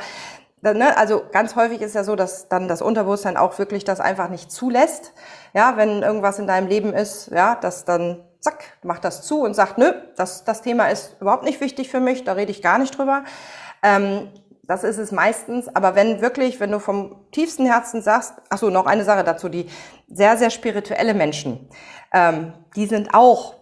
ne, 0.62 0.98
also 0.98 1.24
ganz 1.32 1.56
häufig 1.56 1.82
ist 1.82 1.96
ja 1.96 2.04
so, 2.04 2.16
dass 2.16 2.48
dann 2.48 2.68
das 2.68 2.82
Unterbewusstsein 2.82 3.38
auch 3.38 3.58
wirklich 3.60 3.84
das 3.84 4.00
einfach 4.00 4.30
nicht 4.30 4.52
zulässt. 4.52 5.14
Ja, 5.54 5.78
wenn 5.78 6.02
irgendwas 6.02 6.40
in 6.40 6.48
deinem 6.48 6.68
Leben 6.68 6.94
ist, 6.94 7.32
ja, 7.32 7.56
das 7.56 7.86
dann 7.86 8.24
zack, 8.40 8.78
macht 8.84 9.04
das 9.04 9.24
zu 9.24 9.42
und 9.42 9.56
sagt, 9.56 9.78
nö, 9.78 9.92
das, 10.16 10.44
das 10.44 10.62
Thema 10.62 10.88
ist 10.88 11.18
überhaupt 11.20 11.44
nicht 11.44 11.62
wichtig 11.62 11.90
für 11.90 12.00
mich, 12.00 12.24
da 12.24 12.34
rede 12.34 12.52
ich 12.52 12.62
gar 12.62 12.78
nicht 12.78 12.98
drüber. 12.98 13.24
Ähm, 13.84 14.30
das 14.64 14.84
ist 14.84 14.98
es 14.98 15.12
meistens. 15.12 15.68
Aber 15.76 15.96
wenn 15.96 16.22
wirklich, 16.22 16.60
wenn 16.60 16.72
du 16.72 16.80
vom 16.80 17.28
tiefsten 17.32 17.66
Herzen 17.66 18.02
sagst, 18.02 18.34
ach 18.50 18.58
so, 18.58 18.70
noch 18.70 18.86
eine 18.86 19.04
Sache 19.04 19.24
dazu, 19.24 19.50
die 19.50 19.68
sehr, 20.08 20.38
sehr 20.38 20.50
spirituelle 20.50 21.14
Menschen, 21.14 21.70
ähm, 22.14 22.54
die 22.76 22.86
sind 22.86 23.14
auch 23.14 23.56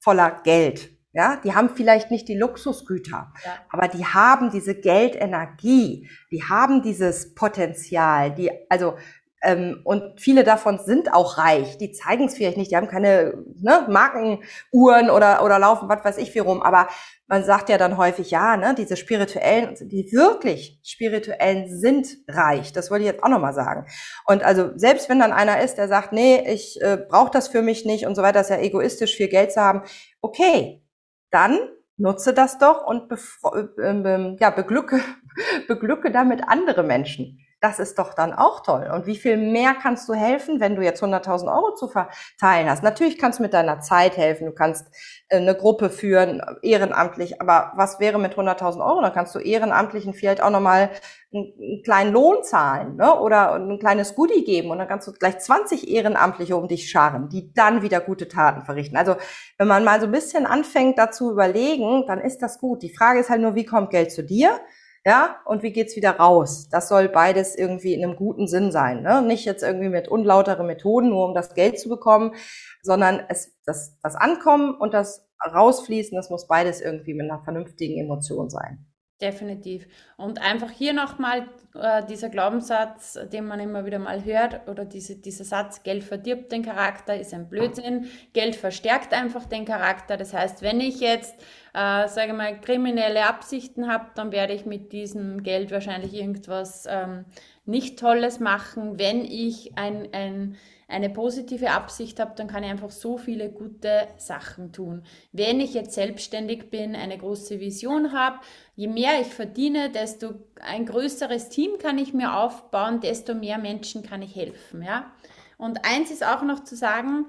voller 0.00 0.30
Geld. 0.42 0.97
Ja, 1.18 1.34
die 1.42 1.52
haben 1.52 1.70
vielleicht 1.70 2.12
nicht 2.12 2.28
die 2.28 2.36
Luxusgüter, 2.36 3.32
ja. 3.44 3.50
aber 3.70 3.88
die 3.88 4.06
haben 4.06 4.52
diese 4.52 4.76
Geldenergie, 4.76 6.08
die 6.30 6.44
haben 6.44 6.80
dieses 6.80 7.34
Potenzial, 7.34 8.32
die, 8.32 8.52
also, 8.68 8.94
ähm, 9.42 9.80
und 9.82 10.20
viele 10.20 10.44
davon 10.44 10.78
sind 10.78 11.12
auch 11.12 11.36
reich. 11.36 11.76
Die 11.78 11.90
zeigen 11.90 12.26
es 12.26 12.36
vielleicht 12.36 12.56
nicht, 12.56 12.70
die 12.70 12.76
haben 12.76 12.86
keine 12.86 13.34
ne, 13.56 13.84
Markenuhren 13.88 15.10
oder, 15.10 15.44
oder 15.44 15.58
laufen, 15.58 15.88
was 15.88 16.04
weiß 16.04 16.18
ich 16.18 16.32
wie 16.36 16.38
rum, 16.38 16.62
aber 16.62 16.86
man 17.26 17.42
sagt 17.42 17.68
ja 17.68 17.78
dann 17.78 17.96
häufig, 17.96 18.30
ja, 18.30 18.56
ne, 18.56 18.76
diese 18.78 18.96
spirituellen, 18.96 19.74
die 19.88 20.12
wirklich 20.12 20.78
spirituellen 20.84 21.66
sind 21.68 22.06
reich. 22.28 22.72
Das 22.72 22.92
wollte 22.92 23.02
ich 23.02 23.10
jetzt 23.10 23.24
auch 23.24 23.28
nochmal 23.28 23.54
sagen. 23.54 23.86
Und 24.24 24.44
also 24.44 24.70
selbst 24.76 25.08
wenn 25.08 25.18
dann 25.18 25.32
einer 25.32 25.60
ist, 25.62 25.78
der 25.78 25.88
sagt, 25.88 26.12
nee, 26.12 26.44
ich 26.48 26.80
äh, 26.80 26.96
brauche 26.96 27.32
das 27.32 27.48
für 27.48 27.62
mich 27.62 27.84
nicht 27.84 28.06
und 28.06 28.14
so 28.14 28.22
weiter, 28.22 28.40
ist 28.40 28.50
ja 28.50 28.60
egoistisch, 28.60 29.16
viel 29.16 29.28
Geld 29.28 29.50
zu 29.50 29.60
haben. 29.60 29.82
Okay, 30.20 30.80
dann 31.30 31.58
nutze 31.96 32.32
das 32.32 32.58
doch 32.58 32.86
und 32.86 33.10
äh, 33.12 34.36
ja, 34.38 34.50
beglücke, 34.50 35.00
beglücke 35.68 36.10
damit 36.10 36.42
andere 36.46 36.82
Menschen. 36.82 37.40
Das 37.60 37.80
ist 37.80 37.98
doch 37.98 38.14
dann 38.14 38.32
auch 38.32 38.60
toll. 38.60 38.88
Und 38.92 39.06
wie 39.06 39.16
viel 39.16 39.36
mehr 39.36 39.74
kannst 39.74 40.08
du 40.08 40.14
helfen, 40.14 40.60
wenn 40.60 40.76
du 40.76 40.82
jetzt 40.82 41.02
100.000 41.02 41.52
Euro 41.52 41.74
zu 41.74 41.88
verteilen 41.88 42.70
hast? 42.70 42.84
Natürlich 42.84 43.18
kannst 43.18 43.40
du 43.40 43.42
mit 43.42 43.52
deiner 43.52 43.80
Zeit 43.80 44.16
helfen. 44.16 44.46
Du 44.46 44.52
kannst 44.52 44.86
äh, 45.28 45.38
eine 45.38 45.56
Gruppe 45.56 45.90
führen, 45.90 46.40
ehrenamtlich. 46.62 47.40
Aber 47.40 47.72
was 47.74 47.98
wäre 47.98 48.20
mit 48.20 48.34
100.000 48.34 48.84
Euro? 48.84 49.00
Dann 49.00 49.12
kannst 49.12 49.34
du 49.34 49.40
Ehrenamtlichen 49.40 50.14
vielleicht 50.14 50.40
auch 50.40 50.50
nochmal 50.50 50.90
einen 51.34 51.82
kleinen 51.82 52.12
Lohn 52.12 52.44
zahlen 52.44 52.94
ne? 52.94 53.18
oder 53.18 53.54
ein 53.54 53.80
kleines 53.80 54.14
Goodie 54.14 54.44
geben. 54.44 54.70
Und 54.70 54.78
dann 54.78 54.86
kannst 54.86 55.08
du 55.08 55.12
gleich 55.12 55.40
20 55.40 55.88
Ehrenamtliche 55.88 56.56
um 56.56 56.68
dich 56.68 56.88
scharen, 56.88 57.28
die 57.28 57.52
dann 57.54 57.82
wieder 57.82 58.00
gute 58.00 58.28
Taten 58.28 58.62
verrichten. 58.62 58.96
Also 58.96 59.16
wenn 59.58 59.66
man 59.66 59.82
mal 59.82 60.00
so 60.00 60.06
ein 60.06 60.12
bisschen 60.12 60.46
anfängt, 60.46 60.96
dazu 60.96 61.32
überlegen, 61.32 62.04
dann 62.06 62.20
ist 62.20 62.40
das 62.40 62.60
gut. 62.60 62.82
Die 62.82 62.94
Frage 62.94 63.18
ist 63.18 63.30
halt 63.30 63.42
nur, 63.42 63.56
wie 63.56 63.66
kommt 63.66 63.90
Geld 63.90 64.12
zu 64.12 64.22
dir? 64.22 64.60
Ja, 65.08 65.38
und 65.46 65.62
wie 65.62 65.72
geht's 65.72 65.96
wieder 65.96 66.18
raus? 66.18 66.68
Das 66.70 66.90
soll 66.90 67.08
beides 67.08 67.56
irgendwie 67.56 67.94
in 67.94 68.04
einem 68.04 68.14
guten 68.14 68.46
Sinn 68.46 68.70
sein. 68.70 69.00
Ne? 69.00 69.22
Nicht 69.22 69.46
jetzt 69.46 69.62
irgendwie 69.62 69.88
mit 69.88 70.06
unlauteren 70.06 70.66
Methoden, 70.66 71.08
nur 71.08 71.26
um 71.26 71.32
das 71.32 71.54
Geld 71.54 71.80
zu 71.80 71.88
bekommen, 71.88 72.34
sondern 72.82 73.18
es, 73.30 73.58
das, 73.64 73.98
das 74.02 74.16
Ankommen 74.16 74.74
und 74.74 74.92
das 74.92 75.26
Rausfließen, 75.42 76.14
das 76.14 76.28
muss 76.28 76.46
beides 76.46 76.82
irgendwie 76.82 77.14
mit 77.14 77.30
einer 77.30 77.42
vernünftigen 77.42 77.98
Emotion 77.98 78.50
sein. 78.50 78.86
Definitiv. 79.20 79.88
Und 80.16 80.40
einfach 80.40 80.70
hier 80.70 80.92
nochmal 80.92 81.48
äh, 81.74 82.04
dieser 82.06 82.28
Glaubenssatz, 82.28 83.18
den 83.32 83.46
man 83.46 83.58
immer 83.58 83.84
wieder 83.84 83.98
mal 83.98 84.24
hört, 84.24 84.68
oder 84.68 84.84
diese, 84.84 85.16
dieser 85.16 85.42
Satz, 85.44 85.82
Geld 85.82 86.04
verdirbt 86.04 86.52
den 86.52 86.62
Charakter, 86.62 87.18
ist 87.18 87.34
ein 87.34 87.48
Blödsinn. 87.48 88.06
Geld 88.32 88.54
verstärkt 88.54 89.12
einfach 89.12 89.44
den 89.46 89.64
Charakter. 89.64 90.16
Das 90.16 90.32
heißt, 90.32 90.62
wenn 90.62 90.80
ich 90.80 91.00
jetzt, 91.00 91.34
äh, 91.74 92.06
sage 92.06 92.32
mal, 92.32 92.60
kriminelle 92.60 93.26
Absichten 93.26 93.88
habe, 93.92 94.06
dann 94.14 94.30
werde 94.30 94.52
ich 94.52 94.66
mit 94.66 94.92
diesem 94.92 95.42
Geld 95.42 95.72
wahrscheinlich 95.72 96.14
irgendwas 96.14 96.86
ähm, 96.88 97.24
nicht 97.64 97.98
Tolles 97.98 98.38
machen. 98.38 99.00
Wenn 99.00 99.24
ich 99.24 99.76
ein, 99.76 100.10
ein 100.12 100.56
eine 100.88 101.10
positive 101.10 101.70
Absicht 101.70 102.18
habe, 102.18 102.32
dann 102.34 102.48
kann 102.48 102.64
ich 102.64 102.70
einfach 102.70 102.90
so 102.90 103.18
viele 103.18 103.50
gute 103.50 104.08
Sachen 104.16 104.72
tun. 104.72 105.04
Wenn 105.32 105.60
ich 105.60 105.74
jetzt 105.74 105.92
selbstständig 105.92 106.70
bin, 106.70 106.96
eine 106.96 107.18
große 107.18 107.60
Vision 107.60 108.12
habe, 108.12 108.38
je 108.74 108.88
mehr 108.88 109.20
ich 109.20 109.28
verdiene, 109.28 109.90
desto 109.90 110.34
ein 110.60 110.86
größeres 110.86 111.50
Team 111.50 111.78
kann 111.78 111.98
ich 111.98 112.14
mir 112.14 112.34
aufbauen, 112.38 113.00
desto 113.00 113.34
mehr 113.34 113.58
Menschen 113.58 114.02
kann 114.02 114.22
ich 114.22 114.34
helfen, 114.34 114.82
ja. 114.82 115.12
Und 115.58 115.84
eins 115.84 116.10
ist 116.10 116.24
auch 116.24 116.42
noch 116.42 116.64
zu 116.64 116.74
sagen, 116.74 117.26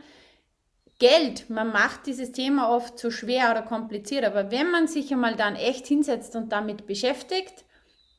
Geld, 0.99 1.49
man 1.49 1.71
macht 1.71 2.05
dieses 2.05 2.31
Thema 2.31 2.69
oft 2.69 2.97
zu 2.97 3.11
schwer 3.11 3.51
oder 3.51 3.61
kompliziert, 3.61 4.23
aber 4.23 4.51
wenn 4.51 4.71
man 4.71 4.87
sich 4.87 5.11
einmal 5.11 5.35
dann 5.35 5.55
echt 5.55 5.87
hinsetzt 5.87 6.35
und 6.35 6.51
damit 6.51 6.87
beschäftigt, 6.87 7.65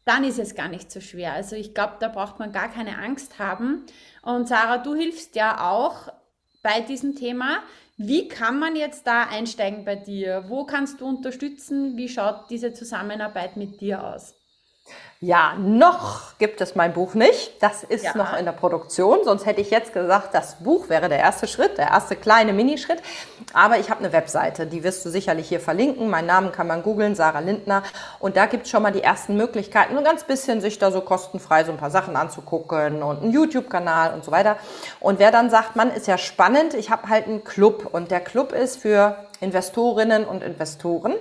dann 0.04 0.24
ist 0.24 0.38
es 0.38 0.54
gar 0.54 0.68
nicht 0.68 0.90
so 0.90 1.00
schwer. 1.00 1.32
Also 1.32 1.56
ich 1.56 1.74
glaube, 1.74 1.96
da 2.00 2.08
braucht 2.08 2.38
man 2.38 2.52
gar 2.52 2.68
keine 2.68 2.98
Angst 2.98 3.38
haben. 3.38 3.84
Und 4.22 4.48
Sarah, 4.48 4.78
du 4.78 4.94
hilfst 4.94 5.36
ja 5.36 5.70
auch 5.70 6.08
bei 6.62 6.80
diesem 6.80 7.14
Thema. 7.14 7.62
Wie 7.96 8.28
kann 8.28 8.58
man 8.58 8.76
jetzt 8.76 9.06
da 9.06 9.24
einsteigen 9.24 9.84
bei 9.84 9.96
dir? 9.96 10.44
Wo 10.48 10.64
kannst 10.64 11.00
du 11.00 11.06
unterstützen? 11.06 11.96
Wie 11.96 12.08
schaut 12.08 12.50
diese 12.50 12.72
Zusammenarbeit 12.72 13.56
mit 13.56 13.80
dir 13.80 14.02
aus? 14.04 14.39
Ja, 15.22 15.52
noch 15.58 16.38
gibt 16.38 16.62
es 16.62 16.76
mein 16.76 16.94
Buch 16.94 17.12
nicht. 17.12 17.62
Das 17.62 17.82
ist 17.84 18.04
Ja. 18.04 18.16
noch 18.16 18.34
in 18.38 18.46
der 18.46 18.52
Produktion. 18.52 19.18
Sonst 19.22 19.44
hätte 19.44 19.60
ich 19.60 19.70
jetzt 19.70 19.92
gesagt, 19.92 20.32
das 20.34 20.56
Buch 20.60 20.88
wäre 20.88 21.10
der 21.10 21.18
erste 21.18 21.46
Schritt, 21.46 21.76
der 21.76 21.88
erste 21.88 22.16
kleine 22.16 22.54
Minischritt. 22.54 23.02
Aber 23.52 23.76
ich 23.76 23.90
habe 23.90 24.02
eine 24.02 24.14
Webseite, 24.14 24.66
die 24.66 24.82
wirst 24.82 25.04
du 25.04 25.10
sicherlich 25.10 25.46
hier 25.46 25.60
verlinken. 25.60 26.08
Meinen 26.08 26.26
Namen 26.26 26.52
kann 26.52 26.66
man 26.66 26.82
googeln, 26.82 27.14
Sarah 27.14 27.40
Lindner. 27.40 27.82
Und 28.18 28.38
da 28.38 28.46
gibt 28.46 28.64
es 28.64 28.70
schon 28.70 28.82
mal 28.82 28.92
die 28.92 29.02
ersten 29.02 29.36
Möglichkeiten, 29.36 29.92
so 29.92 29.98
ein 29.98 30.04
ganz 30.04 30.24
bisschen 30.24 30.62
sich 30.62 30.78
da 30.78 30.90
so 30.90 31.02
kostenfrei 31.02 31.64
so 31.64 31.72
ein 31.72 31.76
paar 31.76 31.90
Sachen 31.90 32.16
anzugucken 32.16 33.02
und 33.02 33.20
einen 33.22 33.30
YouTube-Kanal 33.30 34.14
und 34.14 34.24
so 34.24 34.30
weiter. 34.32 34.56
Und 35.00 35.18
wer 35.18 35.30
dann 35.30 35.50
sagt, 35.50 35.76
man 35.76 35.90
ist 35.90 36.06
ja 36.06 36.16
spannend, 36.16 36.72
ich 36.72 36.88
habe 36.90 37.10
halt 37.10 37.26
einen 37.26 37.44
Club 37.44 37.90
und 37.92 38.10
der 38.10 38.20
Club 38.20 38.52
ist 38.52 38.78
für 38.78 39.16
Investorinnen 39.40 40.24
und 40.24 40.42
Investoren. 40.42 41.14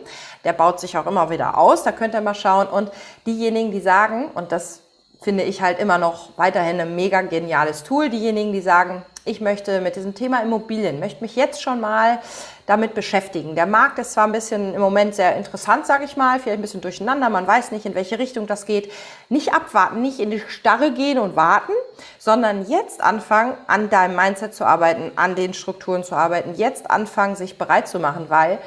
Der 0.43 0.53
baut 0.53 0.79
sich 0.79 0.97
auch 0.97 1.05
immer 1.05 1.29
wieder 1.29 1.57
aus. 1.57 1.83
Da 1.83 1.91
könnt 1.91 2.13
ihr 2.13 2.21
mal 2.21 2.35
schauen. 2.35 2.67
Und 2.67 2.91
diejenigen, 3.25 3.71
die 3.71 3.81
sagen, 3.81 4.29
und 4.33 4.51
das 4.51 4.81
finde 5.21 5.43
ich 5.43 5.61
halt 5.61 5.79
immer 5.79 5.97
noch 5.97 6.29
weiterhin 6.37 6.79
ein 6.79 6.95
mega 6.95 7.21
geniales 7.21 7.83
Tool, 7.83 8.09
diejenigen, 8.09 8.53
die 8.53 8.61
sagen, 8.61 9.03
ich 9.25 9.41
möchte 9.41 9.81
mit 9.81 9.95
diesem 9.95 10.15
Thema 10.15 10.41
Immobilien, 10.41 10.99
möchte 10.99 11.21
mich 11.21 11.35
jetzt 11.35 11.61
schon 11.61 11.81
mal 11.81 12.19
damit 12.65 12.93
beschäftigen. 12.93 13.53
Der 13.53 13.65
Markt 13.65 13.99
ist 13.99 14.13
zwar 14.13 14.25
ein 14.25 14.31
bisschen 14.31 14.73
im 14.73 14.81
Moment 14.81 15.13
sehr 15.13 15.35
interessant, 15.35 15.85
sage 15.85 16.05
ich 16.05 16.15
mal, 16.15 16.39
vielleicht 16.39 16.59
ein 16.59 16.61
bisschen 16.61 16.81
durcheinander, 16.81 17.29
man 17.29 17.45
weiß 17.45 17.71
nicht, 17.71 17.85
in 17.85 17.95
welche 17.95 18.17
Richtung 18.17 18.47
das 18.47 18.65
geht. 18.65 18.91
Nicht 19.27 19.53
abwarten, 19.53 20.01
nicht 20.01 20.19
in 20.19 20.31
die 20.31 20.41
Starre 20.47 20.91
gehen 20.91 21.19
und 21.19 21.35
warten, 21.35 21.73
sondern 22.17 22.67
jetzt 22.67 23.01
anfangen, 23.01 23.55
an 23.67 23.89
deinem 23.89 24.15
Mindset 24.15 24.55
zu 24.55 24.65
arbeiten, 24.65 25.11
an 25.15 25.35
den 25.35 25.53
Strukturen 25.53 26.03
zu 26.03 26.15
arbeiten, 26.15 26.55
jetzt 26.55 26.89
anfangen, 26.89 27.35
sich 27.35 27.57
bereit 27.57 27.87
zu 27.87 27.99
machen, 27.99 28.29
weil 28.29 28.57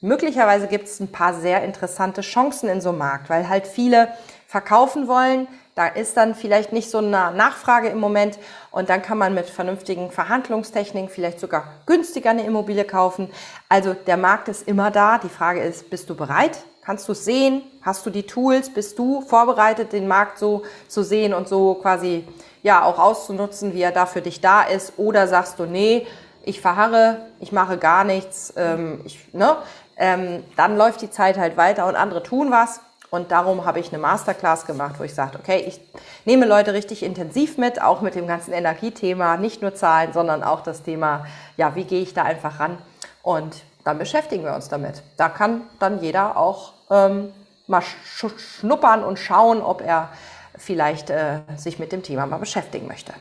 möglicherweise 0.00 0.68
gibt 0.68 0.86
es 0.86 1.00
ein 1.00 1.10
paar 1.10 1.34
sehr 1.34 1.64
interessante 1.64 2.20
Chancen 2.20 2.68
in 2.68 2.80
so 2.80 2.90
einem 2.90 2.98
Markt, 2.98 3.28
weil 3.28 3.48
halt 3.48 3.66
viele 3.66 4.08
verkaufen 4.56 5.06
wollen. 5.06 5.48
Da 5.74 5.86
ist 5.86 6.16
dann 6.16 6.34
vielleicht 6.34 6.72
nicht 6.72 6.90
so 6.90 6.96
eine 6.96 7.30
Nachfrage 7.30 7.88
im 7.88 8.00
Moment 8.00 8.38
und 8.70 8.88
dann 8.88 9.02
kann 9.02 9.18
man 9.18 9.34
mit 9.34 9.50
vernünftigen 9.50 10.10
Verhandlungstechniken 10.10 11.10
vielleicht 11.10 11.40
sogar 11.40 11.64
günstiger 11.84 12.30
eine 12.30 12.46
Immobilie 12.46 12.86
kaufen. 12.86 13.30
Also 13.68 13.92
der 13.92 14.16
Markt 14.16 14.48
ist 14.48 14.66
immer 14.66 14.90
da. 14.90 15.18
Die 15.18 15.28
Frage 15.28 15.60
ist, 15.60 15.90
bist 15.90 16.08
du 16.08 16.14
bereit? 16.14 16.56
Kannst 16.82 17.06
du 17.06 17.12
es 17.12 17.26
sehen? 17.26 17.60
Hast 17.82 18.06
du 18.06 18.10
die 18.10 18.22
Tools? 18.22 18.72
Bist 18.72 18.98
du 18.98 19.20
vorbereitet, 19.20 19.92
den 19.92 20.08
Markt 20.08 20.38
so 20.38 20.62
zu 20.88 21.02
sehen 21.02 21.34
und 21.34 21.48
so 21.48 21.74
quasi 21.74 22.26
ja 22.62 22.82
auch 22.82 22.98
auszunutzen, 22.98 23.74
wie 23.74 23.82
er 23.82 23.92
da 23.92 24.06
für 24.06 24.22
dich 24.22 24.40
da 24.40 24.62
ist? 24.62 24.94
Oder 24.96 25.28
sagst 25.28 25.58
du, 25.58 25.66
nee, 25.66 26.06
ich 26.44 26.62
verharre, 26.62 27.18
ich 27.40 27.52
mache 27.52 27.76
gar 27.76 28.04
nichts, 28.04 28.54
ähm, 28.56 29.02
ich, 29.04 29.34
ne? 29.34 29.58
ähm, 29.98 30.44
dann 30.56 30.78
läuft 30.78 31.02
die 31.02 31.10
Zeit 31.10 31.36
halt 31.36 31.58
weiter 31.58 31.86
und 31.86 31.96
andere 31.96 32.22
tun 32.22 32.50
was. 32.50 32.80
Und 33.10 33.30
darum 33.30 33.64
habe 33.64 33.78
ich 33.78 33.92
eine 33.92 33.98
Masterclass 33.98 34.66
gemacht, 34.66 34.96
wo 34.98 35.04
ich 35.04 35.14
sagte, 35.14 35.38
okay, 35.38 35.64
ich 35.66 35.80
nehme 36.24 36.46
Leute 36.46 36.72
richtig 36.72 37.02
intensiv 37.02 37.56
mit, 37.56 37.80
auch 37.80 38.00
mit 38.00 38.14
dem 38.14 38.26
ganzen 38.26 38.52
Energiethema, 38.52 39.36
nicht 39.36 39.62
nur 39.62 39.74
Zahlen, 39.74 40.12
sondern 40.12 40.42
auch 40.42 40.62
das 40.62 40.82
Thema, 40.82 41.26
ja, 41.56 41.74
wie 41.74 41.84
gehe 41.84 42.02
ich 42.02 42.14
da 42.14 42.24
einfach 42.24 42.58
ran? 42.58 42.78
Und 43.22 43.62
dann 43.84 43.98
beschäftigen 43.98 44.44
wir 44.44 44.54
uns 44.54 44.68
damit. 44.68 45.02
Da 45.16 45.28
kann 45.28 45.62
dann 45.78 46.02
jeder 46.02 46.36
auch 46.36 46.72
ähm, 46.90 47.32
mal 47.66 47.82
sch 47.82 48.26
schnuppern 48.36 49.04
und 49.04 49.18
schauen, 49.18 49.62
ob 49.62 49.80
er 49.80 50.08
vielleicht 50.56 51.10
äh, 51.10 51.40
sich 51.56 51.78
mit 51.78 51.92
dem 51.92 52.02
Thema 52.02 52.26
mal 52.26 52.38
beschäftigen 52.38 52.88
möchte. 52.88 53.12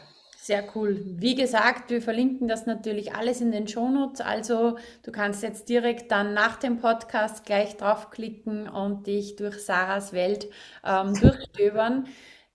Sehr 0.45 0.63
cool. 0.75 1.01
Wie 1.03 1.33
gesagt, 1.33 1.89
wir 1.89 2.03
verlinken 2.03 2.47
das 2.47 2.67
natürlich 2.67 3.15
alles 3.15 3.41
in 3.41 3.51
den 3.51 3.67
Shownotes. 3.67 4.21
Also 4.21 4.77
du 5.01 5.11
kannst 5.11 5.41
jetzt 5.41 5.69
direkt 5.69 6.11
dann 6.11 6.35
nach 6.35 6.57
dem 6.57 6.77
Podcast 6.77 7.47
gleich 7.47 7.77
draufklicken 7.77 8.69
und 8.69 9.07
dich 9.07 9.37
durch 9.37 9.65
Sarahs 9.65 10.13
Welt 10.13 10.47
ähm, 10.85 11.15
durchstöbern. 11.19 12.05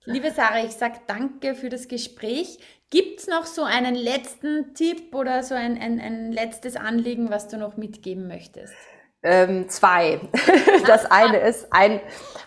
Liebe 0.04 0.30
Sarah, 0.30 0.64
ich 0.64 0.70
sage 0.70 1.00
danke 1.08 1.56
für 1.56 1.68
das 1.68 1.88
Gespräch. 1.88 2.60
Gibt 2.90 3.18
es 3.18 3.26
noch 3.26 3.44
so 3.44 3.64
einen 3.64 3.96
letzten 3.96 4.72
Tipp 4.74 5.12
oder 5.12 5.42
so 5.42 5.56
ein, 5.56 5.76
ein, 5.76 5.98
ein 5.98 6.30
letztes 6.30 6.76
Anliegen, 6.76 7.28
was 7.28 7.48
du 7.48 7.56
noch 7.56 7.76
mitgeben 7.76 8.28
möchtest? 8.28 8.72
Ähm, 9.24 9.68
zwei. 9.68 10.20
Das 10.86 11.10
eine 11.10 11.38
ist, 11.38 11.72
ein, 11.72 12.00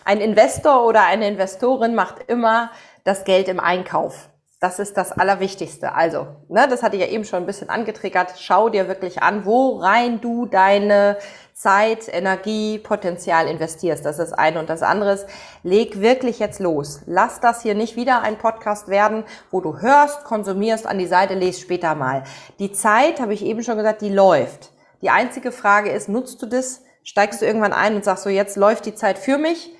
ein 0.06 0.22
Investor 0.22 0.86
oder 0.86 1.04
eine 1.04 1.28
Investorin 1.28 1.94
macht 1.94 2.30
immer 2.30 2.70
das 3.04 3.24
Geld 3.24 3.48
im 3.48 3.60
Einkauf. 3.60 4.30
Das 4.64 4.78
ist 4.78 4.96
das 4.96 5.12
Allerwichtigste. 5.12 5.94
Also, 5.94 6.26
ne, 6.48 6.66
das 6.66 6.82
hatte 6.82 6.96
ich 6.96 7.02
ja 7.02 7.08
eben 7.08 7.26
schon 7.26 7.40
ein 7.40 7.44
bisschen 7.44 7.68
angetriggert. 7.68 8.36
Schau 8.38 8.70
dir 8.70 8.88
wirklich 8.88 9.22
an, 9.22 9.44
wo 9.44 9.76
rein 9.76 10.22
du 10.22 10.46
deine 10.46 11.18
Zeit, 11.52 12.08
Energie, 12.08 12.78
Potenzial 12.78 13.46
investierst. 13.46 14.06
Das 14.06 14.18
ist 14.18 14.30
das 14.30 14.32
eine. 14.32 14.58
Und 14.60 14.70
das 14.70 14.80
andere 14.80 15.12
ist, 15.12 15.26
leg 15.64 16.00
wirklich 16.00 16.38
jetzt 16.38 16.60
los. 16.60 17.02
Lass 17.04 17.40
das 17.40 17.60
hier 17.60 17.74
nicht 17.74 17.96
wieder 17.96 18.22
ein 18.22 18.38
Podcast 18.38 18.88
werden, 18.88 19.24
wo 19.50 19.60
du 19.60 19.82
hörst, 19.82 20.24
konsumierst, 20.24 20.86
an 20.86 20.96
die 20.96 21.08
Seite 21.08 21.34
lest 21.34 21.60
später 21.60 21.94
mal. 21.94 22.24
Die 22.58 22.72
Zeit, 22.72 23.20
habe 23.20 23.34
ich 23.34 23.44
eben 23.44 23.62
schon 23.62 23.76
gesagt, 23.76 24.00
die 24.00 24.08
läuft. 24.08 24.70
Die 25.02 25.10
einzige 25.10 25.52
Frage 25.52 25.90
ist, 25.90 26.08
nutzt 26.08 26.40
du 26.40 26.46
das? 26.46 26.80
Steigst 27.02 27.42
du 27.42 27.44
irgendwann 27.44 27.74
ein 27.74 27.96
und 27.96 28.04
sagst 28.06 28.24
so, 28.24 28.30
jetzt 28.30 28.56
läuft 28.56 28.86
die 28.86 28.94
Zeit 28.94 29.18
für 29.18 29.36
mich 29.36 29.74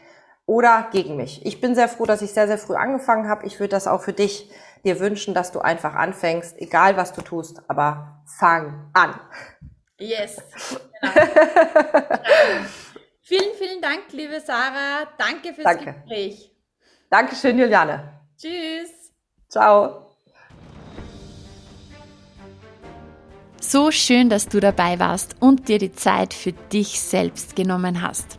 oder 0.46 0.88
gegen 0.92 1.16
mich? 1.16 1.44
Ich 1.46 1.60
bin 1.60 1.74
sehr 1.74 1.88
froh, 1.88 2.04
dass 2.04 2.22
ich 2.22 2.32
sehr, 2.32 2.46
sehr 2.46 2.58
früh 2.58 2.74
angefangen 2.74 3.28
habe. 3.28 3.46
Ich 3.46 3.60
würde 3.60 3.70
das 3.70 3.86
auch 3.86 4.02
für 4.02 4.12
dich 4.12 4.50
dir 4.84 5.00
wünschen, 5.00 5.34
dass 5.34 5.52
du 5.52 5.60
einfach 5.60 5.94
anfängst, 5.94 6.58
egal 6.58 6.96
was 6.96 7.12
du 7.12 7.22
tust, 7.22 7.62
aber 7.68 8.22
fang 8.26 8.90
an. 8.92 9.18
Yes. 9.98 10.36
Genau. 11.00 11.12
vielen, 13.22 13.54
vielen 13.58 13.80
Dank, 13.80 14.02
liebe 14.12 14.40
Sarah. 14.40 15.06
Danke 15.16 15.54
fürs 15.54 15.64
Danke. 15.64 15.94
Gespräch. 15.94 16.50
Dankeschön, 17.08 17.58
Juliane. 17.58 18.20
Tschüss. 18.36 19.12
Ciao. 19.48 20.04
So 23.60 23.90
schön, 23.90 24.28
dass 24.28 24.48
du 24.48 24.60
dabei 24.60 24.98
warst 24.98 25.36
und 25.40 25.68
dir 25.68 25.78
die 25.78 25.92
Zeit 25.92 26.34
für 26.34 26.52
dich 26.52 27.00
selbst 27.00 27.56
genommen 27.56 28.02
hast. 28.02 28.38